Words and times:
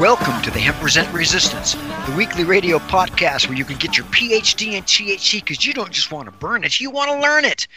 Welcome 0.00 0.40
to 0.44 0.50
the 0.50 0.58
Hemp 0.58 0.78
Present 0.78 1.12
Resistance, 1.12 1.74
the 1.74 2.14
weekly 2.16 2.42
radio 2.42 2.78
podcast 2.78 3.48
where 3.48 3.58
you 3.58 3.66
can 3.66 3.76
get 3.76 3.98
your 3.98 4.06
PhD 4.06 4.72
in 4.72 4.84
THC 4.84 5.44
because 5.44 5.66
you 5.66 5.74
don't 5.74 5.90
just 5.90 6.10
want 6.10 6.24
to 6.24 6.32
burn 6.32 6.64
it, 6.64 6.80
you 6.80 6.90
want 6.90 7.10
to 7.10 7.20
learn 7.20 7.44
it 7.44 7.68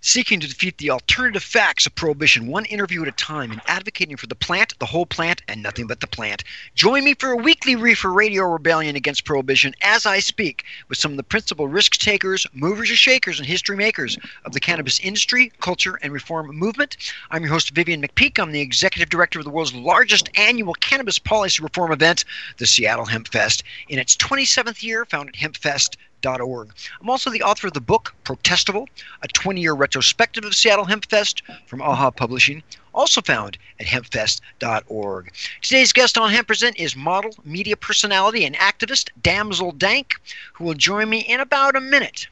seeking 0.00 0.40
to 0.40 0.48
defeat 0.48 0.78
the 0.78 0.90
alternative 0.90 1.42
facts 1.42 1.86
of 1.86 1.94
prohibition 1.94 2.46
one 2.46 2.64
interview 2.64 3.02
at 3.02 3.08
a 3.08 3.12
time 3.12 3.50
and 3.50 3.60
advocating 3.66 4.16
for 4.16 4.26
the 4.26 4.34
plant, 4.34 4.78
the 4.78 4.86
whole 4.86 5.04
plant, 5.04 5.42
and 5.48 5.62
nothing 5.62 5.86
but 5.86 6.00
the 6.00 6.06
plant. 6.06 6.44
Join 6.74 7.04
me 7.04 7.14
for 7.14 7.32
a 7.32 7.36
weekly 7.36 7.76
reefer 7.76 8.12
radio 8.12 8.44
rebellion 8.44 8.96
against 8.96 9.24
prohibition 9.24 9.74
as 9.82 10.06
I 10.06 10.20
speak 10.20 10.64
with 10.88 10.98
some 10.98 11.10
of 11.10 11.16
the 11.16 11.22
principal 11.22 11.68
risk 11.68 11.96
takers, 11.96 12.46
movers, 12.54 12.88
and 12.88 12.98
shakers, 12.98 13.38
and 13.38 13.46
history 13.46 13.76
makers 13.76 14.16
of 14.44 14.52
the 14.52 14.60
cannabis 14.60 15.00
industry, 15.00 15.52
culture, 15.60 15.98
and 16.02 16.12
reform 16.12 16.54
movement. 16.56 16.96
I'm 17.30 17.42
your 17.42 17.52
host, 17.52 17.70
Vivian 17.70 18.02
McPeak. 18.02 18.38
I'm 18.38 18.52
the 18.52 18.60
executive 18.60 19.08
director 19.08 19.38
of 19.38 19.44
the 19.44 19.50
world's 19.50 19.74
largest 19.74 20.30
annual 20.36 20.74
cannabis 20.74 21.18
policy 21.18 21.62
reform 21.62 21.92
event, 21.92 22.24
the 22.56 22.66
Seattle 22.66 23.06
Hemp 23.06 23.28
Fest. 23.28 23.64
In 23.88 23.98
its 23.98 24.16
27th 24.16 24.82
year, 24.82 25.04
founded 25.04 25.36
Hemp 25.36 25.58
hempfest.com 25.58 26.07
Org. 26.26 26.72
I'm 27.00 27.08
also 27.08 27.30
the 27.30 27.42
author 27.42 27.68
of 27.68 27.74
the 27.74 27.80
book 27.80 28.14
Protestival, 28.24 28.86
a 29.22 29.28
20 29.28 29.60
year 29.60 29.74
retrospective 29.74 30.44
of 30.44 30.54
Seattle 30.54 30.86
Hempfest 30.86 31.42
from 31.66 31.80
AHA 31.80 32.12
Publishing, 32.12 32.62
also 32.92 33.20
found 33.20 33.56
at 33.78 33.86
hempfest.org. 33.86 35.32
Today's 35.62 35.92
guest 35.92 36.18
on 36.18 36.30
Hemp 36.30 36.48
Present 36.48 36.76
is 36.76 36.96
model, 36.96 37.30
media 37.44 37.76
personality, 37.76 38.44
and 38.44 38.56
activist 38.56 39.10
Damsel 39.22 39.72
Dank, 39.72 40.20
who 40.54 40.64
will 40.64 40.74
join 40.74 41.08
me 41.08 41.20
in 41.20 41.40
about 41.40 41.76
a 41.76 41.80
minute. 41.80 42.26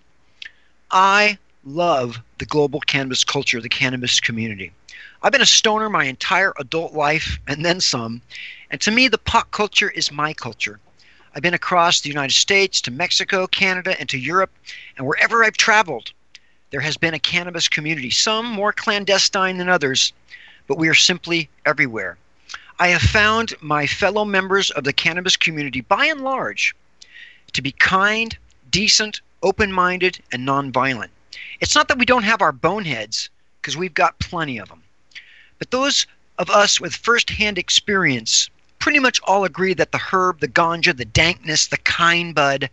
I 0.91 1.39
love 1.65 2.19
the 2.39 2.47
global 2.47 2.81
cannabis 2.81 3.25
culture, 3.25 3.61
the 3.61 3.69
cannabis 3.69 4.19
community. 4.21 4.73
I've 5.23 5.33
been 5.33 5.43
a 5.43 5.47
stoner 5.47 5.89
my 5.89 6.05
entire 6.05 6.53
adult 6.59 6.93
life 6.93 7.39
and 7.47 7.65
then 7.65 7.81
some, 7.81 8.23
and 8.71 8.81
to 8.81 8.91
me, 8.91 9.09
the 9.09 9.19
pot 9.19 9.51
culture 9.53 9.91
is 9.91 10.11
my 10.11 10.33
culture. 10.33 10.81
I've 11.37 11.43
been 11.43 11.53
across 11.53 12.01
the 12.01 12.09
United 12.09 12.33
States 12.33 12.81
to 12.81 12.91
Mexico, 12.91 13.47
Canada, 13.47 13.95
and 14.01 14.09
to 14.09 14.17
Europe, 14.17 14.51
and 14.97 15.07
wherever 15.07 15.45
I've 15.45 15.59
traveled, 15.59 16.13
there 16.71 16.81
has 16.81 16.97
been 16.97 17.13
a 17.13 17.19
cannabis 17.19 17.69
community, 17.69 18.09
some 18.09 18.47
more 18.47 18.73
clandestine 18.73 19.59
than 19.59 19.69
others, 19.69 20.15
but 20.67 20.79
we 20.79 20.89
are 20.89 20.95
simply 20.95 21.51
everywhere. 21.67 22.17
I 22.79 22.89
have 22.89 23.03
found 23.03 23.53
my 23.61 23.87
fellow 23.87 24.25
members 24.25 24.71
of 24.71 24.85
the 24.85 24.95
cannabis 24.95 25.37
community, 25.37 25.83
by 25.83 26.07
and 26.07 26.23
large, 26.23 26.75
to 27.53 27.61
be 27.61 27.73
kind, 27.73 28.35
decent, 28.71 29.21
open 29.43 29.71
minded, 29.71 30.19
and 30.33 30.49
nonviolent. 30.49 31.11
It's 31.61 31.75
not 31.75 31.89
that 31.89 31.99
we 31.99 32.07
don't 32.07 32.23
have 32.23 32.41
our 32.41 32.53
boneheads, 32.53 33.29
because 33.61 33.77
we've 33.77 33.93
got 33.93 34.19
plenty 34.21 34.57
of 34.57 34.71
them. 34.71 34.83
But 35.59 35.71
those 35.71 36.07
of 36.39 36.49
us 36.49 36.81
with 36.81 36.97
first 36.97 37.29
hand 37.29 37.59
experience 37.59 38.49
pretty 38.87 39.01
much 39.01 39.21
all 39.25 39.45
agree 39.45 39.75
that 39.75 39.91
the 39.91 39.99
herb, 39.99 40.39
the 40.39 40.47
ganja, 40.47 40.97
the 40.97 41.05
dankness, 41.05 41.67
the 41.67 41.77
kind 41.79 42.37
bud 42.37 42.71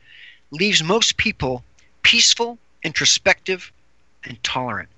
leaves 0.51 0.83
most 0.83 1.17
people 1.17 1.63
peaceful, 2.03 2.59
introspective, 2.83 3.73
and 4.23 4.37
tolerant. 4.43 4.89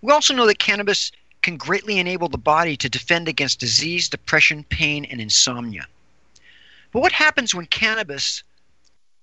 We 0.00 0.12
also 0.12 0.32
know 0.32 0.46
that 0.46 0.60
cannabis 0.60 1.10
can 1.42 1.56
greatly 1.56 1.98
enable 1.98 2.28
the 2.28 2.38
body 2.38 2.76
to 2.76 2.88
defend 2.88 3.26
against 3.26 3.58
disease, 3.58 4.08
depression, 4.08 4.62
pain, 4.68 5.04
and 5.06 5.20
insomnia. 5.20 5.88
But 6.92 7.00
what 7.00 7.10
happens 7.10 7.52
when 7.52 7.66
cannabis 7.66 8.44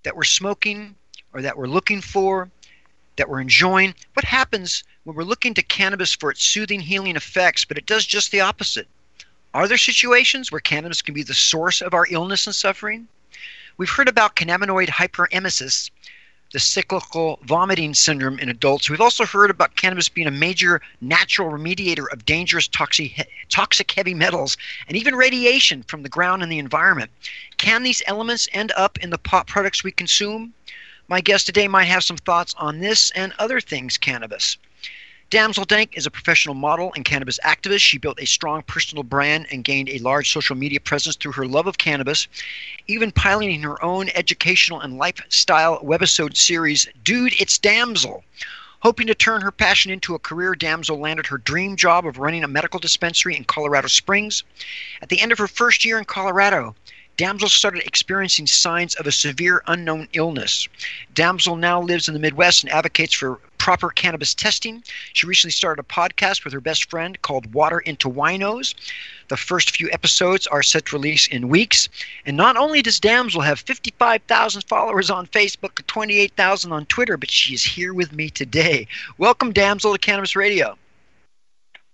that 0.04 0.18
we're 0.18 0.26
smoking 0.26 0.96
or 1.32 1.42
that 1.42 1.58
we're 1.58 1.68
looking 1.68 2.02
for, 2.02 2.50
that 3.16 3.30
we're 3.30 3.40
enjoying, 3.40 3.96
what 4.16 4.26
happens 4.26 4.84
when 5.06 5.16
we're 5.16 5.24
looking 5.24 5.54
to 5.54 5.64
cannabis 5.64 6.14
for 6.14 6.30
its 6.30 6.44
soothing, 6.44 6.82
healing 6.82 7.16
effects, 7.16 7.64
but 7.64 7.78
it 7.78 7.86
does 7.86 8.06
just 8.06 8.32
the 8.32 8.42
opposite? 8.42 8.90
Are 9.54 9.68
there 9.68 9.78
situations 9.78 10.50
where 10.50 10.62
cannabis 10.62 11.02
can 11.02 11.14
be 11.14 11.24
the 11.24 11.34
source 11.34 11.82
of 11.82 11.94
our 11.94 12.08
illness 12.10 12.48
and 12.48 12.56
suffering? 12.56 13.10
We've 13.76 13.90
heard 13.90 14.08
about 14.08 14.38
cannabinoid 14.38 14.88
hyperemesis, 14.88 15.90
the 16.54 16.60
cyclical 16.60 17.38
vomiting 17.44 17.94
syndrome 17.94 18.40
in 18.40 18.48
adults. 18.48 18.90
We've 18.90 19.02
also 19.02 19.26
heard 19.26 19.50
about 19.50 19.76
cannabis 19.76 20.08
being 20.08 20.28
a 20.28 20.32
major 20.32 20.82
natural 21.02 21.50
remediator 21.50 22.06
of 22.14 22.26
dangerous 22.26 22.70
toxic, 22.70 23.28
toxic 23.50 23.92
heavy 23.92 24.14
metals 24.14 24.56
and 24.88 24.96
even 24.96 25.16
radiation 25.16 25.84
from 25.84 26.04
the 26.04 26.10
ground 26.10 26.44
and 26.44 26.52
the 26.52 26.60
environment. 26.60 27.12
Can 27.58 27.84
these 27.84 28.02
elements 28.08 28.48
end 28.54 28.72
up 28.78 29.00
in 29.00 29.10
the 29.10 29.18
pot 29.18 29.48
products 29.48 29.84
we 29.84 29.92
consume? 29.92 30.54
My 31.10 31.20
guest 31.20 31.46
today 31.46 31.68
might 31.68 31.86
have 31.86 32.06
some 32.06 32.16
thoughts 32.16 32.56
on 32.58 32.80
this 32.80 33.12
and 33.12 33.34
other 33.38 33.60
things 33.60 33.98
cannabis. 33.98 34.58
Damsel 35.32 35.64
Dank 35.64 35.96
is 35.96 36.06
a 36.06 36.12
professional 36.12 36.56
model 36.56 36.92
and 36.94 37.06
cannabis 37.06 37.40
activist. 37.46 37.80
She 37.80 37.98
built 37.98 38.22
a 38.22 38.28
strong 38.28 38.64
personal 38.64 39.04
brand 39.04 39.48
and 39.50 39.64
gained 39.64 39.88
a 39.88 39.98
large 40.00 40.30
social 40.30 40.58
media 40.58 40.82
presence 40.82 41.16
through 41.16 41.32
her 41.32 41.46
love 41.46 41.68
of 41.68 41.78
cannabis, 41.78 42.28
even 42.88 43.14
piloting 43.14 43.62
her 43.62 43.82
own 43.82 44.10
educational 44.10 44.82
and 44.82 44.98
lifestyle 44.98 45.80
webisode 45.86 46.36
series, 46.36 46.86
Dude, 47.06 47.40
It's 47.40 47.58
Damsel. 47.58 48.26
Hoping 48.82 49.08
to 49.08 49.16
turn 49.16 49.40
her 49.40 49.52
passion 49.52 49.90
into 49.90 50.16
a 50.16 50.20
career, 50.20 50.54
Damsel 50.54 51.00
landed 51.00 51.28
her 51.28 51.38
dream 51.38 51.78
job 51.78 52.06
of 52.06 52.18
running 52.18 52.44
a 52.44 52.50
medical 52.50 52.82
dispensary 52.82 53.38
in 53.38 53.46
Colorado 53.46 53.88
Springs. 53.88 54.44
At 55.02 55.08
the 55.08 55.22
end 55.22 55.32
of 55.32 55.38
her 55.38 55.48
first 55.48 55.86
year 55.86 55.98
in 55.98 56.04
Colorado, 56.04 56.76
Damsel 57.16 57.50
started 57.50 57.84
experiencing 57.86 58.48
signs 58.48 58.96
of 58.96 59.08
a 59.08 59.12
severe 59.12 59.64
unknown 59.68 60.10
illness. 60.14 60.68
Damsel 61.14 61.56
now 61.56 61.80
lives 61.82 62.08
in 62.08 62.14
the 62.14 62.20
Midwest 62.20 62.64
and 62.64 62.72
advocates 62.74 63.14
for 63.14 63.40
proper 63.62 63.90
cannabis 63.90 64.34
testing. 64.34 64.84
She 65.14 65.28
recently 65.28 65.52
started 65.52 65.80
a 65.84 65.86
podcast 65.86 66.44
with 66.44 66.52
her 66.52 66.60
best 66.60 66.90
friend 66.90 67.22
called 67.22 67.54
Water 67.54 67.78
into 67.82 68.10
Winos. 68.10 68.74
The 69.28 69.38
first 69.38 69.78
few 69.78 69.88
episodes 69.92 70.48
are 70.48 70.64
set 70.64 70.88
to 70.88 70.96
release 70.96 71.28
in 71.28 71.48
weeks. 71.48 71.88
And 72.26 72.36
not 72.36 72.58
only 72.58 72.82
does 72.82 73.00
Damsel 73.00 73.42
have 73.42 73.60
55,000 73.60 74.64
followers 74.64 75.12
on 75.12 75.28
Facebook, 75.28 75.86
28,000 75.86 76.72
on 76.72 76.88
Twitter, 76.88 77.18
but 77.18 77.30
she 77.30 77.54
is 77.54 77.64
here 77.64 77.94
with 77.94 78.12
me 78.14 78.32
today. 78.32 78.88
Welcome, 79.20 79.54
Damsel, 79.54 79.94
to 79.94 80.00
Cannabis 80.00 80.36
Radio. 80.36 80.76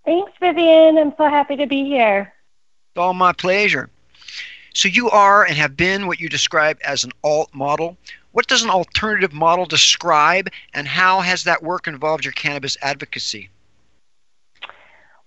Thanks, 0.06 0.31
Vivian. 0.40 0.98
I'm 0.98 1.14
so 1.18 1.25
happy 1.25 1.58
to 1.58 1.68
be 1.68 1.84
here. 1.84 2.34
It's 2.92 2.98
all 2.98 3.14
my 3.14 3.34
pleasure. 3.34 3.90
So, 4.74 4.88
you 4.88 5.10
are 5.10 5.44
and 5.44 5.58
have 5.58 5.75
been 5.75 6.08
what 6.08 6.22
you 6.22 6.30
describe 6.30 6.78
as 6.86 7.04
an 7.04 7.12
alt 7.25 7.50
model. 7.54 7.98
What 8.38 8.45
does 8.45 8.62
an 8.62 8.69
alternative 8.69 9.34
model 9.34 9.66
describe, 9.66 10.50
and 10.75 10.88
how 10.88 11.22
has 11.22 11.44
that 11.45 11.63
work 11.63 11.88
involved 11.88 12.24
your 12.24 12.34
cannabis 12.34 12.78
advocacy? 12.84 13.50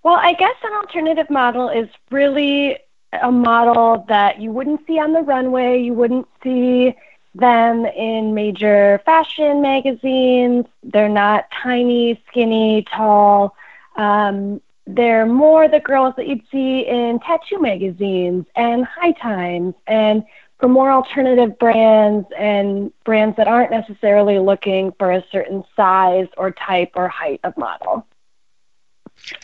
Well, 0.04 0.14
I 0.14 0.32
guess 0.34 0.54
an 0.62 0.74
alternative 0.74 1.28
model 1.28 1.68
is 1.70 1.88
really 2.12 2.78
a 3.20 3.32
model 3.32 4.04
that 4.06 4.40
you 4.40 4.52
wouldn't 4.52 4.86
see 4.86 5.00
on 5.00 5.12
the 5.12 5.22
runway, 5.22 5.82
you 5.82 5.92
wouldn't 5.92 6.28
see 6.40 6.94
them 7.34 7.84
in 7.84 8.32
major 8.32 9.02
fashion 9.04 9.60
magazines. 9.60 10.66
They're 10.84 11.08
not 11.08 11.50
tiny, 11.50 12.22
skinny, 12.28 12.84
tall. 12.84 13.56
Um, 13.96 14.60
they're 14.94 15.26
more 15.26 15.68
the 15.68 15.80
girls 15.80 16.14
that 16.16 16.26
you'd 16.26 16.42
see 16.50 16.80
in 16.80 17.18
tattoo 17.20 17.60
magazines 17.60 18.46
and 18.56 18.84
high 18.84 19.12
times 19.12 19.74
and 19.86 20.24
for 20.58 20.68
more 20.68 20.90
alternative 20.90 21.58
brands 21.58 22.26
and 22.38 22.92
brands 23.04 23.36
that 23.36 23.48
aren't 23.48 23.70
necessarily 23.70 24.38
looking 24.38 24.92
for 24.98 25.10
a 25.10 25.24
certain 25.32 25.64
size 25.74 26.28
or 26.36 26.50
type 26.50 26.92
or 26.94 27.08
height 27.08 27.40
of 27.44 27.56
model. 27.56 28.06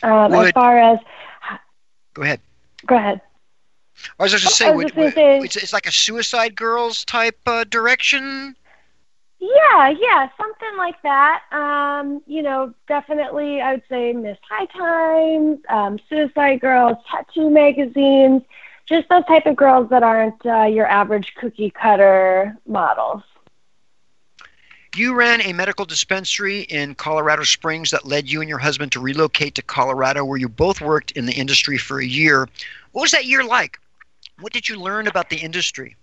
Um, 0.03 0.33
as 0.33 0.51
far 0.51 0.77
as 0.77 0.99
go 2.13 2.21
ahead. 2.21 2.39
Go 2.85 2.95
ahead. 2.95 3.21
I 4.19 4.23
was 4.23 4.31
just 4.31 4.43
going 4.43 4.49
to 4.49 4.55
say, 4.55 4.71
would, 4.75 4.95
would, 4.95 5.13
say 5.13 5.39
it's, 5.39 5.55
it's, 5.55 5.73
like 5.73 5.87
a 5.87 5.91
Suicide 5.91 6.55
Girls 6.55 7.03
type 7.05 7.39
uh, 7.47 7.63
direction. 7.63 8.55
Yeah, 9.39 9.89
yeah, 9.89 10.29
something 10.35 10.77
like 10.77 11.01
that. 11.03 11.43
Um, 11.51 12.23
you 12.25 12.41
know, 12.41 12.73
definitely, 12.87 13.61
I 13.61 13.73
would 13.73 13.83
say 13.87 14.11
Miss 14.13 14.37
High 14.49 14.65
Times, 14.65 15.59
um, 15.69 15.99
Suicide 16.09 16.59
Girls, 16.59 16.97
tattoo 17.09 17.49
magazines, 17.49 18.41
just 18.87 19.07
those 19.09 19.25
type 19.25 19.45
of 19.45 19.55
girls 19.55 19.89
that 19.89 20.01
aren't 20.01 20.43
uh, 20.45 20.63
your 20.63 20.87
average 20.87 21.35
cookie 21.35 21.69
cutter 21.69 22.57
models. 22.65 23.21
You 24.95 25.13
ran 25.13 25.41
a 25.41 25.53
medical 25.53 25.85
dispensary 25.85 26.61
in 26.61 26.95
Colorado 26.95 27.43
Springs 27.43 27.91
that 27.91 28.07
led 28.07 28.27
you 28.27 28.41
and 28.41 28.49
your 28.49 28.57
husband 28.57 28.91
to 28.93 28.99
relocate 28.99 29.53
to 29.55 29.61
Colorado, 29.61 30.25
where 30.25 30.39
you 30.39 30.49
both 30.49 30.81
worked 30.81 31.11
in 31.11 31.27
the 31.27 31.33
industry 31.33 31.77
for 31.77 31.99
a 31.99 32.05
year. 32.05 32.49
What 32.93 33.03
was 33.03 33.11
that 33.11 33.25
year 33.25 33.43
like? 33.43 33.79
What 34.39 34.53
did 34.53 34.67
you 34.67 34.79
learn 34.79 35.05
about 35.05 35.29
the 35.29 35.37
industry? 35.37 35.95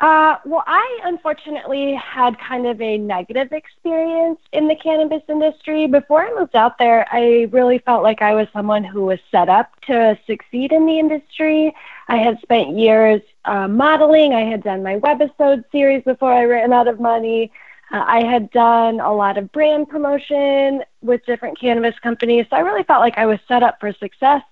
Uh, 0.00 0.36
well, 0.44 0.62
I 0.64 1.00
unfortunately 1.04 1.94
had 1.94 2.38
kind 2.38 2.68
of 2.68 2.80
a 2.80 2.98
negative 2.98 3.52
experience 3.52 4.38
in 4.52 4.68
the 4.68 4.76
cannabis 4.76 5.22
industry. 5.28 5.88
Before 5.88 6.24
I 6.24 6.32
moved 6.38 6.54
out 6.54 6.78
there, 6.78 7.04
I 7.10 7.48
really 7.50 7.78
felt 7.78 8.04
like 8.04 8.22
I 8.22 8.32
was 8.34 8.46
someone 8.52 8.84
who 8.84 9.06
was 9.06 9.18
set 9.32 9.48
up 9.48 9.72
to 9.86 10.16
succeed 10.24 10.70
in 10.70 10.86
the 10.86 11.00
industry. 11.00 11.74
I 12.06 12.16
had 12.18 12.38
spent 12.40 12.78
years 12.78 13.22
uh, 13.44 13.66
modeling, 13.66 14.34
I 14.34 14.42
had 14.42 14.62
done 14.62 14.84
my 14.84 15.00
webisode 15.00 15.64
series 15.72 16.04
before 16.04 16.32
I 16.32 16.44
ran 16.44 16.72
out 16.72 16.86
of 16.86 17.00
money. 17.00 17.50
Uh, 17.90 18.04
I 18.06 18.22
had 18.22 18.52
done 18.52 19.00
a 19.00 19.12
lot 19.12 19.36
of 19.36 19.50
brand 19.50 19.88
promotion 19.88 20.84
with 21.02 21.26
different 21.26 21.58
cannabis 21.58 21.98
companies, 21.98 22.46
so 22.50 22.56
I 22.56 22.60
really 22.60 22.84
felt 22.84 23.00
like 23.00 23.18
I 23.18 23.26
was 23.26 23.40
set 23.48 23.64
up 23.64 23.80
for 23.80 23.92
success. 23.94 24.42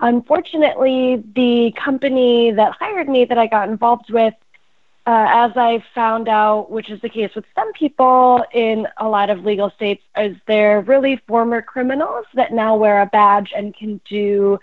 Unfortunately, 0.00 1.22
the 1.34 1.72
company 1.72 2.50
that 2.52 2.72
hired 2.78 3.08
me 3.08 3.24
that 3.26 3.38
I 3.38 3.46
got 3.46 3.68
involved 3.68 4.10
with 4.10 4.34
uh, 5.06 5.26
as 5.28 5.52
I 5.56 5.84
found 5.94 6.28
out, 6.28 6.70
which 6.70 6.90
is 6.90 7.00
the 7.00 7.08
case 7.08 7.34
with 7.34 7.44
some 7.54 7.72
people 7.72 8.44
in 8.52 8.88
a 8.96 9.08
lot 9.08 9.30
of 9.30 9.44
legal 9.44 9.70
states, 9.70 10.02
is 10.18 10.36
they're 10.46 10.80
really 10.80 11.16
former 11.28 11.62
criminals 11.62 12.26
that 12.34 12.52
now 12.52 12.76
wear 12.76 13.00
a 13.00 13.06
badge 13.06 13.52
and 13.54 13.74
can 13.74 14.00
do 14.08 14.58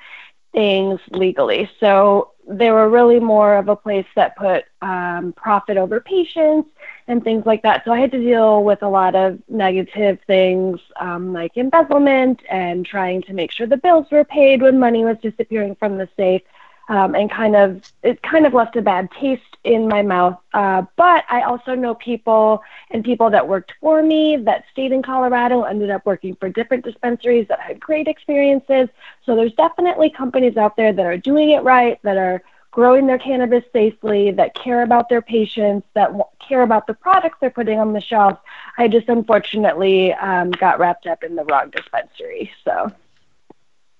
things 0.52 1.00
legally. 1.12 1.70
So 1.80 2.32
they 2.48 2.72
were 2.72 2.90
really 2.90 3.20
more 3.20 3.56
of 3.56 3.70
a 3.70 3.76
place 3.76 4.06
that 4.16 4.36
put 4.36 4.66
um, 4.82 5.34
profit 5.34 5.78
over 5.78 6.02
patients 6.02 6.70
and 7.08 7.24
things 7.24 7.46
like 7.46 7.62
that. 7.64 7.84
So 7.86 7.94
I 7.94 8.00
had 8.00 8.12
to 8.12 8.20
deal 8.20 8.64
with 8.64 8.84
a 8.84 8.90
lot 8.90 9.16
of 9.16 9.40
negative 9.48 10.20
things 10.28 10.80
um, 11.00 11.32
like 11.32 11.56
embezzlement 11.56 12.42
and 12.50 12.86
trying 12.86 13.22
to 13.24 13.34
make 13.34 13.52
sure 13.52 13.66
the 13.66 13.78
bills 13.78 14.08
were 14.12 14.26
paid 14.26 14.62
when 14.62 14.78
money 14.78 15.06
was 15.06 15.18
disappearing 15.22 15.76
from 15.76 15.98
the 15.98 16.10
safe 16.18 16.42
um, 16.90 17.16
and 17.16 17.32
kind 17.32 17.56
of 17.56 17.82
it 18.04 18.22
kind 18.22 18.46
of 18.46 18.54
left 18.54 18.76
a 18.76 18.82
bad 18.82 19.10
taste 19.12 19.42
in 19.64 19.88
my 19.88 20.02
mouth. 20.02 20.38
Uh, 20.54 20.84
but 20.98 21.24
I 21.30 21.42
also 21.44 21.76
know 21.76 21.96
people 21.96 22.62
and 22.92 23.04
people 23.04 23.30
that 23.30 23.48
worked 23.48 23.74
for 23.80 24.04
me 24.04 24.38
that 24.38 24.66
stayed 24.72 24.92
in 24.92 25.02
Colorado 25.02 25.64
ended 25.64 25.90
up 25.90 26.06
working 26.06 26.36
for 26.36 26.50
different 26.50 26.84
dispensaries 26.84 27.48
that 27.48 27.60
had 27.60 27.80
great 27.80 28.08
experiences. 28.08 28.90
So 29.26 29.36
there's 29.36 29.54
definitely 29.54 30.10
companies 30.10 30.58
out 30.58 30.76
there 30.76 30.92
that 30.92 31.06
are 31.06 31.18
doing 31.18 31.52
it 31.52 31.64
right, 31.64 32.00
that 32.04 32.18
are 32.18 32.44
growing 32.72 33.06
their 33.06 33.20
cannabis 33.20 33.64
safely, 33.72 34.32
that 34.32 34.56
care 34.56 34.82
about 34.82 35.08
their 35.08 35.22
patients, 35.22 35.88
that 35.94 36.08
w- 36.08 36.24
care 36.40 36.64
about 36.64 36.88
the 36.88 36.94
products 36.94 37.38
they're 37.40 37.52
putting 37.52 37.80
on 37.80 37.94
the 37.94 38.02
shelf. 38.02 38.40
I 38.78 38.88
just 38.88 39.08
unfortunately 39.08 40.12
um, 40.14 40.50
got 40.52 40.80
wrapped 40.80 41.06
up 41.06 41.24
in 41.24 41.36
the 41.36 41.46
wrong 41.46 41.70
dispensary. 41.70 42.52
So 42.66 42.92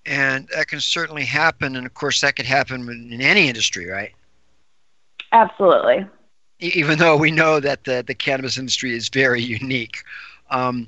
and 0.06 0.48
that 0.56 0.68
can 0.68 0.80
certainly 0.80 1.26
happen 1.26 1.76
and 1.76 1.86
of 1.86 1.94
course 1.94 2.22
that 2.22 2.36
could 2.36 2.46
happen 2.46 2.88
in 2.90 3.22
any 3.22 3.48
industry 3.48 3.88
right? 3.88 4.14
Absolutely. 5.32 6.06
Even 6.60 7.00
though 7.00 7.18
we 7.18 7.32
know 7.32 7.60
that 7.60 7.84
the, 7.86 8.04
the 8.06 8.14
cannabis 8.14 8.58
industry 8.58 8.96
is 8.96 9.10
very 9.10 9.42
unique. 9.42 9.98
Um, 10.52 10.88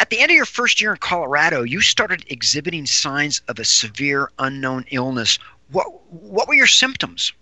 at 0.00 0.10
the 0.10 0.18
end 0.18 0.30
of 0.30 0.36
your 0.36 0.44
first 0.44 0.80
year 0.80 0.92
in 0.92 0.98
colorado 0.98 1.62
you 1.62 1.80
started 1.80 2.24
exhibiting 2.28 2.86
signs 2.86 3.40
of 3.48 3.58
a 3.58 3.64
severe 3.64 4.30
unknown 4.38 4.84
illness. 4.90 5.38
What, 5.70 5.86
what 6.10 6.48
were 6.48 6.54
your 6.54 6.66
symptoms? 6.66 7.32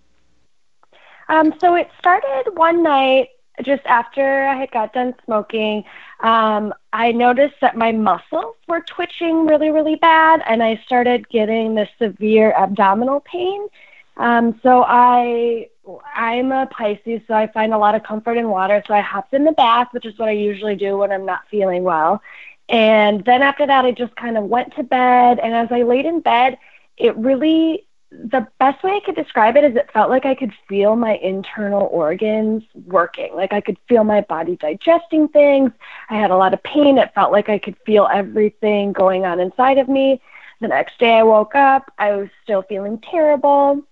Um, 1.29 1.55
so 1.61 1.75
it 1.75 1.89
started 1.99 2.51
one 2.55 2.83
night 2.83 3.29
just 3.63 3.85
after 3.85 4.47
I 4.47 4.57
had 4.57 4.71
got 4.71 4.93
done 4.93 5.15
smoking, 5.25 5.85
um, 6.21 6.73
I 6.93 7.13
noticed 7.13 7.57
that 7.61 7.77
my 7.77 7.93
muscles 7.93 8.57
were 8.67 8.81
twitching 8.81 9.47
really, 9.47 9.71
really 9.71 9.97
bad, 9.97 10.43
and 10.47 10.63
I 10.63 10.81
started 10.87 11.29
getting 11.29 11.75
this 11.75 11.89
severe 11.99 12.53
abdominal 12.53 13.21
pain. 13.21 13.69
Um, 14.17 14.59
so 14.63 14.85
I, 14.87 15.69
I'm 16.15 16.53
a 16.53 16.67
Pisces, 16.67 17.21
so 17.27 17.35
I 17.35 17.47
find 17.49 17.75
a 17.75 17.79
lot 17.79 17.95
of 17.95 18.03
comfort 18.03 18.37
in 18.37 18.49
water. 18.49 18.83
So 18.87 18.95
I 18.95 19.01
hopped 19.01 19.35
in 19.35 19.45
the 19.45 19.53
bath, 19.53 19.89
which 19.93 20.07
is 20.07 20.19
what 20.19 20.29
I 20.29 20.33
usually 20.33 20.77
do 20.77 20.99
when 20.99 21.13
I'm 21.13 21.27
not 21.27 21.43
feeling 21.51 21.83
well. 21.83 22.23
And 22.69 23.25
then 23.25 23.43
after 23.43 23.67
that, 23.67 23.85
I 23.85 23.93
just 23.93 24.15
kind 24.17 24.39
of 24.39 24.45
went 24.45 24.75
to 24.77 24.83
bed. 24.83 25.39
And 25.41 25.55
as 25.55 25.69
I 25.71 25.83
laid 25.83 26.07
in 26.07 26.21
bed, 26.21 26.59
it 26.97 27.17
really 27.17 27.87
the 28.25 28.47
best 28.59 28.83
way 28.85 28.93
I 28.93 29.01
could 29.05 29.17
describe 29.17 29.57
it 29.57 29.65
is 29.65 29.75
it 29.75 29.91
felt 29.93 30.11
like 30.11 30.27
I 30.27 30.35
could 30.35 30.53
feel 30.69 30.97
my 30.97 31.17
internal 31.17 31.89
organs 31.91 32.63
working. 32.87 33.35
Like 33.35 33.53
I 33.53 33.61
could 33.61 33.79
feel 33.89 34.05
my 34.05 34.21
body 34.23 34.57
digesting 34.57 35.29
things. 35.29 35.73
I 36.11 36.17
had 36.17 36.31
a 36.31 36.37
lot 36.37 36.55
of 36.55 36.63
pain. 36.63 36.99
It 36.99 37.15
felt 37.15 37.33
like 37.33 37.49
I 37.49 37.59
could 37.59 37.77
feel 37.87 38.09
everything 38.13 38.93
going 38.93 39.25
on 39.25 39.41
inside 39.41 39.79
of 39.79 39.89
me. 39.89 40.21
The 40.61 40.69
next 40.69 40.99
day 40.99 41.15
I 41.15 41.23
woke 41.23 41.55
up, 41.55 41.91
I 41.99 42.13
was 42.13 42.29
still 42.45 42.63
feeling 42.63 43.01
terrible. 43.11 43.83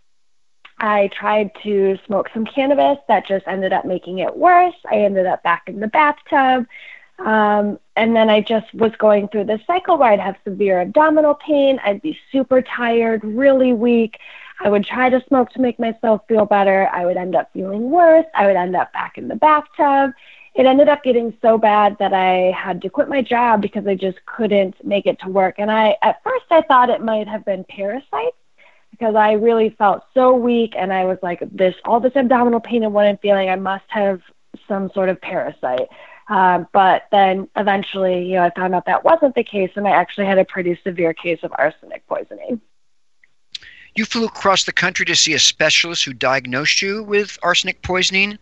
I 0.78 1.08
tried 1.08 1.50
to 1.62 1.98
smoke 2.06 2.30
some 2.32 2.44
cannabis. 2.44 2.98
That 3.08 3.26
just 3.26 3.46
ended 3.46 3.72
up 3.72 3.84
making 3.84 4.18
it 4.18 4.36
worse. 4.36 4.74
I 4.90 4.96
ended 4.96 5.26
up 5.26 5.42
back 5.42 5.64
in 5.66 5.80
the 5.80 5.88
bathtub. 5.88 6.66
Um, 7.24 7.78
and 7.96 8.16
then 8.16 8.30
I 8.30 8.40
just 8.40 8.72
was 8.74 8.92
going 8.98 9.28
through 9.28 9.44
this 9.44 9.60
cycle 9.66 9.98
where 9.98 10.10
I'd 10.10 10.20
have 10.20 10.36
severe 10.44 10.80
abdominal 10.80 11.34
pain. 11.34 11.78
I'd 11.84 12.00
be 12.00 12.18
super 12.32 12.62
tired, 12.62 13.22
really 13.24 13.72
weak. 13.72 14.18
I 14.60 14.68
would 14.68 14.84
try 14.84 15.08
to 15.10 15.22
smoke 15.28 15.50
to 15.50 15.60
make 15.60 15.78
myself 15.78 16.22
feel 16.28 16.44
better. 16.46 16.88
I 16.92 17.04
would 17.04 17.16
end 17.16 17.34
up 17.34 17.50
feeling 17.52 17.90
worse. 17.90 18.26
I 18.34 18.46
would 18.46 18.56
end 18.56 18.76
up 18.76 18.92
back 18.92 19.18
in 19.18 19.28
the 19.28 19.36
bathtub. 19.36 20.12
It 20.54 20.66
ended 20.66 20.88
up 20.88 21.02
getting 21.02 21.36
so 21.40 21.56
bad 21.58 21.96
that 21.98 22.12
I 22.12 22.52
had 22.56 22.82
to 22.82 22.90
quit 22.90 23.08
my 23.08 23.22
job 23.22 23.62
because 23.62 23.86
I 23.86 23.94
just 23.94 24.18
couldn't 24.26 24.74
make 24.84 25.06
it 25.06 25.18
to 25.20 25.28
work. 25.28 25.56
And 25.58 25.70
I, 25.70 25.96
at 26.02 26.22
first, 26.24 26.46
I 26.50 26.62
thought 26.62 26.90
it 26.90 27.02
might 27.02 27.28
have 27.28 27.44
been 27.44 27.64
parasites 27.64 28.36
because 28.90 29.14
I 29.14 29.32
really 29.32 29.70
felt 29.78 30.04
so 30.12 30.34
weak 30.34 30.74
and 30.76 30.92
I 30.92 31.04
was 31.04 31.18
like, 31.22 31.42
this, 31.52 31.74
all 31.84 32.00
this 32.00 32.16
abdominal 32.16 32.60
pain 32.60 32.82
and 32.82 32.92
what 32.92 33.06
I'm 33.06 33.18
feeling, 33.18 33.48
I 33.48 33.56
must 33.56 33.84
have 33.88 34.20
some 34.66 34.90
sort 34.92 35.08
of 35.08 35.20
parasite. 35.20 35.88
Uh, 36.30 36.64
but 36.72 37.08
then 37.10 37.48
eventually, 37.56 38.24
you 38.24 38.36
know, 38.36 38.44
I 38.44 38.50
found 38.50 38.72
out 38.72 38.86
that 38.86 39.02
wasn't 39.04 39.34
the 39.34 39.42
case, 39.42 39.72
and 39.74 39.86
I 39.86 39.90
actually 39.90 40.26
had 40.26 40.38
a 40.38 40.44
pretty 40.44 40.78
severe 40.84 41.12
case 41.12 41.40
of 41.42 41.52
arsenic 41.58 42.06
poisoning. 42.06 42.60
you 43.96 44.04
flew 44.04 44.26
across 44.26 44.64
the 44.64 44.72
country 44.72 45.04
to 45.06 45.16
see 45.16 45.34
a 45.34 45.38
specialist 45.38 46.04
who 46.04 46.12
diagnosed 46.12 46.80
you 46.80 47.02
with 47.02 47.36
arsenic 47.42 47.82
poisoning, 47.82 48.38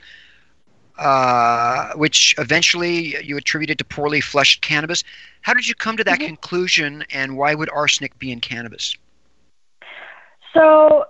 uh, 0.99 1.93
which 1.95 2.35
eventually 2.39 3.17
you 3.25 3.37
attributed 3.39 3.79
to 3.79 3.85
poorly 3.85 4.21
flushed 4.21 4.61
cannabis. 4.61 5.03
How 5.41 5.55
did 5.55 5.67
you 5.67 5.75
come 5.75 5.97
to 5.97 6.05
that 6.05 6.19
mm-hmm. 6.19 6.27
conclusion, 6.27 7.05
and 7.11 7.39
why 7.39 7.55
would 7.55 7.71
arsenic 7.71 8.19
be 8.19 8.31
in 8.31 8.41
cannabis? 8.41 8.95
So, 10.53 11.05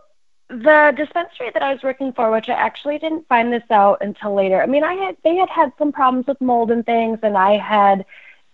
the 0.49 0.95
dispensary 0.97 1.51
that 1.53 1.63
I 1.63 1.73
was 1.73 1.83
working 1.83 2.13
for, 2.13 2.31
which 2.31 2.49
I 2.49 2.55
actually 2.55 2.99
didn't 2.99 3.29
find 3.29 3.53
this 3.53 3.63
out 3.71 3.99
until 4.01 4.35
later. 4.35 4.63
I 4.63 4.67
mean, 4.67 4.83
I 4.83 4.95
had 4.95 5.17
they 5.23 5.37
had 5.37 5.51
had 5.51 5.73
some 5.79 5.93
problems 5.93 6.27
with 6.27 6.41
mold 6.41 6.71
and 6.71 6.85
things, 6.85 7.19
and 7.23 7.37
I 7.37 7.59
had 7.59 8.05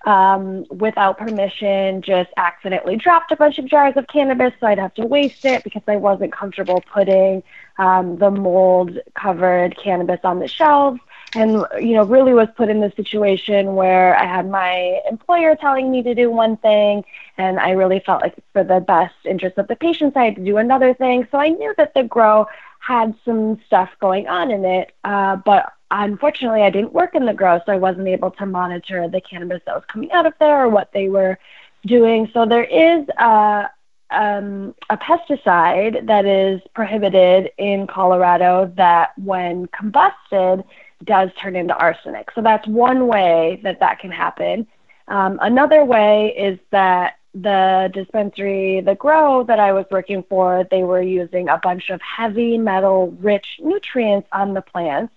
um, 0.05 0.67
without 0.71 1.19
permission, 1.19 2.03
just 2.03 2.31
accidentally 2.37 2.97
dropped 2.97 3.33
a 3.33 3.37
bunch 3.37 3.59
of 3.59 3.65
jars 3.67 3.97
of 3.97 4.07
cannabis, 4.09 4.53
so 4.61 4.67
I'd 4.67 4.79
have 4.79 4.95
to 4.95 5.07
waste 5.07 5.45
it 5.45 5.65
because 5.65 5.83
I 5.87 5.97
wasn't 5.97 6.33
comfortable 6.33 6.83
putting 6.93 7.43
um, 7.79 8.19
the 8.19 8.31
mold 8.31 8.99
covered 9.15 9.77
cannabis 9.77 10.21
on 10.25 10.41
the 10.41 10.49
shelves. 10.49 11.01
And, 11.37 11.65
you 11.81 11.95
know, 11.95 12.05
really 12.05 12.33
was 12.33 12.49
put 12.57 12.69
in 12.69 12.81
the 12.81 12.93
situation 12.95 13.75
where 13.75 14.17
I 14.17 14.25
had 14.25 14.49
my 14.49 15.01
employer 15.11 15.57
telling 15.57 15.91
me 15.91 16.03
to 16.03 16.15
do 16.15 16.31
one 16.31 16.57
thing, 16.59 17.05
and 17.37 17.59
I 17.59 17.71
really 17.71 18.01
felt 18.01 18.23
like 18.23 18.35
for 18.53 18.63
the 18.63 18.81
best 18.81 19.15
interest 19.25 19.59
of 19.59 19.67
the 19.67 19.75
patients, 19.75 20.17
I 20.17 20.27
had 20.27 20.37
to 20.37 20.45
do 20.45 20.59
another 20.59 20.95
thing. 20.95 21.27
So 21.31 21.39
I 21.39 21.49
knew 21.49 21.75
that 21.77 21.93
the 21.95 22.05
grow 22.05 22.47
had 22.79 23.15
some 23.25 23.61
stuff 23.67 23.91
going 24.01 24.29
on 24.29 24.51
in 24.51 24.65
it, 24.65 24.93
uh, 25.03 25.37
but 25.37 25.73
unfortunately, 25.91 26.63
I 26.63 26.71
didn't 26.71 26.93
work 26.93 27.15
in 27.15 27.25
the 27.25 27.35
grow, 27.35 27.59
so 27.65 27.73
I 27.73 27.79
wasn't 27.79 28.09
able 28.09 28.31
to 28.33 28.47
monitor 28.47 29.09
the 29.09 29.21
cannabis 29.21 29.63
that 29.67 29.75
was 29.75 29.85
coming 29.93 30.13
out 30.13 30.27
of 30.27 30.35
there 30.39 30.65
or 30.65 30.69
what 30.69 30.93
they 30.93 31.09
were 31.09 31.39
doing. 31.87 32.31
So 32.33 32.47
there 32.47 32.65
is 32.65 33.09
a, 33.19 33.71
um, 34.11 34.75
a 34.91 34.97
pesticide 34.97 36.07
that 36.07 36.27
is 36.27 36.61
prohibited 36.75 37.51
in 37.59 37.87
Colorado 37.87 38.73
that, 38.77 39.19
when 39.19 39.67
combusted, 39.69 40.65
does 41.05 41.31
turn 41.41 41.57
into 41.57 41.77
arsenic. 41.77 42.31
So 42.35 42.43
that's 42.43 42.67
one 42.67 43.07
way 43.07 43.61
that 43.63 43.81
that 43.81 43.99
can 43.99 44.11
happen. 44.11 44.67
Um, 45.09 45.39
another 45.43 45.85
way 45.85 46.35
is 46.37 46.59
that 46.71 47.19
the 47.35 47.91
dispensary, 47.93 48.81
the 48.81 48.95
grow 48.95 49.43
that 49.45 49.59
I 49.59 49.73
was 49.73 49.87
working 49.91 50.25
for, 50.29 50.67
they 50.71 50.85
were 50.85 51.03
using 51.03 51.49
a 51.49 51.59
bunch 51.59 51.91
of 51.91 52.01
heavy 52.01 52.59
metal 52.59 53.17
rich 53.21 53.61
nutrients 53.63 54.29
on 54.33 54.55
the 54.55 54.63
plants 54.63 55.13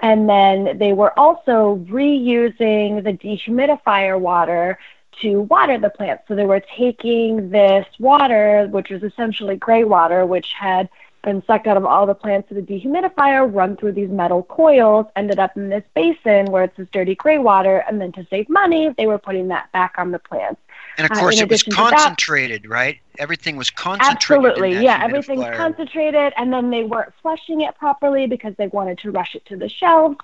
and 0.00 0.28
then 0.28 0.78
they 0.78 0.92
were 0.92 1.18
also 1.18 1.76
reusing 1.88 3.02
the 3.02 3.12
dehumidifier 3.12 4.20
water 4.20 4.78
to 5.22 5.40
water 5.42 5.78
the 5.78 5.88
plants. 5.88 6.24
So 6.28 6.34
they 6.34 6.44
were 6.44 6.60
taking 6.60 7.50
this 7.50 7.86
water, 7.98 8.68
which 8.70 8.90
was 8.90 9.02
essentially 9.02 9.56
gray 9.56 9.84
water, 9.84 10.26
which 10.26 10.52
had 10.52 10.90
been 11.26 11.44
sucked 11.44 11.66
out 11.66 11.76
of 11.76 11.84
all 11.84 12.06
the 12.06 12.14
plants 12.14 12.48
to 12.48 12.54
the 12.54 12.62
dehumidifier, 12.62 13.52
run 13.52 13.76
through 13.76 13.92
these 13.92 14.08
metal 14.08 14.44
coils, 14.44 15.06
ended 15.16 15.38
up 15.38 15.54
in 15.56 15.68
this 15.68 15.82
basin 15.94 16.46
where 16.46 16.64
it's 16.64 16.76
this 16.78 16.88
dirty 16.92 17.16
gray 17.16 17.36
water, 17.36 17.84
and 17.86 18.00
then 18.00 18.12
to 18.12 18.26
save 18.30 18.48
money, 18.48 18.94
they 18.96 19.06
were 19.06 19.18
putting 19.18 19.48
that 19.48 19.70
back 19.72 19.96
on 19.98 20.12
the 20.12 20.18
plants. 20.18 20.60
And 20.96 21.04
of 21.10 21.16
uh, 21.16 21.20
course, 21.20 21.38
uh, 21.38 21.42
it 21.42 21.50
was 21.50 21.64
concentrated, 21.64 22.62
that, 22.62 22.68
right? 22.70 23.00
Everything 23.18 23.56
was 23.56 23.70
concentrated. 23.70 24.46
Absolutely, 24.46 24.84
yeah. 24.84 25.02
Everything's 25.02 25.44
concentrated, 25.56 26.32
and 26.36 26.52
then 26.52 26.70
they 26.70 26.84
weren't 26.84 27.12
flushing 27.20 27.60
it 27.60 27.76
properly 27.76 28.26
because 28.26 28.54
they 28.56 28.68
wanted 28.68 28.98
to 28.98 29.10
rush 29.10 29.34
it 29.34 29.44
to 29.46 29.56
the 29.56 29.68
shelves. 29.68 30.16